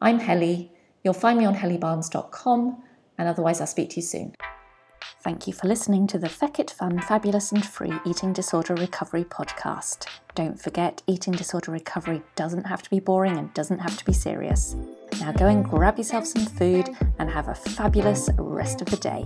I'm 0.00 0.20
Helly. 0.20 0.72
You'll 1.02 1.14
find 1.14 1.38
me 1.38 1.44
on 1.44 1.56
hellybarnes.com, 1.56 2.82
and 3.18 3.28
otherwise, 3.28 3.60
I'll 3.60 3.66
speak 3.66 3.90
to 3.90 3.96
you 3.96 4.02
soon. 4.02 4.34
Thank 5.22 5.46
you 5.46 5.52
for 5.52 5.68
listening 5.68 6.08
to 6.08 6.18
the 6.18 6.28
Feckit 6.28 6.70
Fun, 6.70 7.00
Fabulous 7.00 7.52
and 7.52 7.64
Free 7.64 7.92
Eating 8.04 8.32
Disorder 8.32 8.74
Recovery 8.74 9.24
podcast. 9.24 10.06
Don't 10.34 10.60
forget, 10.60 11.02
eating 11.06 11.32
disorder 11.32 11.70
recovery 11.70 12.22
doesn't 12.34 12.64
have 12.64 12.82
to 12.82 12.90
be 12.90 12.98
boring 12.98 13.36
and 13.36 13.54
doesn't 13.54 13.78
have 13.78 13.96
to 13.96 14.04
be 14.04 14.12
serious. 14.12 14.74
Now 15.20 15.30
go 15.30 15.46
and 15.46 15.64
grab 15.64 15.98
yourself 15.98 16.26
some 16.26 16.46
food 16.46 16.88
and 17.18 17.30
have 17.30 17.48
a 17.48 17.54
fabulous 17.54 18.30
rest 18.36 18.80
of 18.80 18.88
the 18.88 18.96
day. 18.96 19.24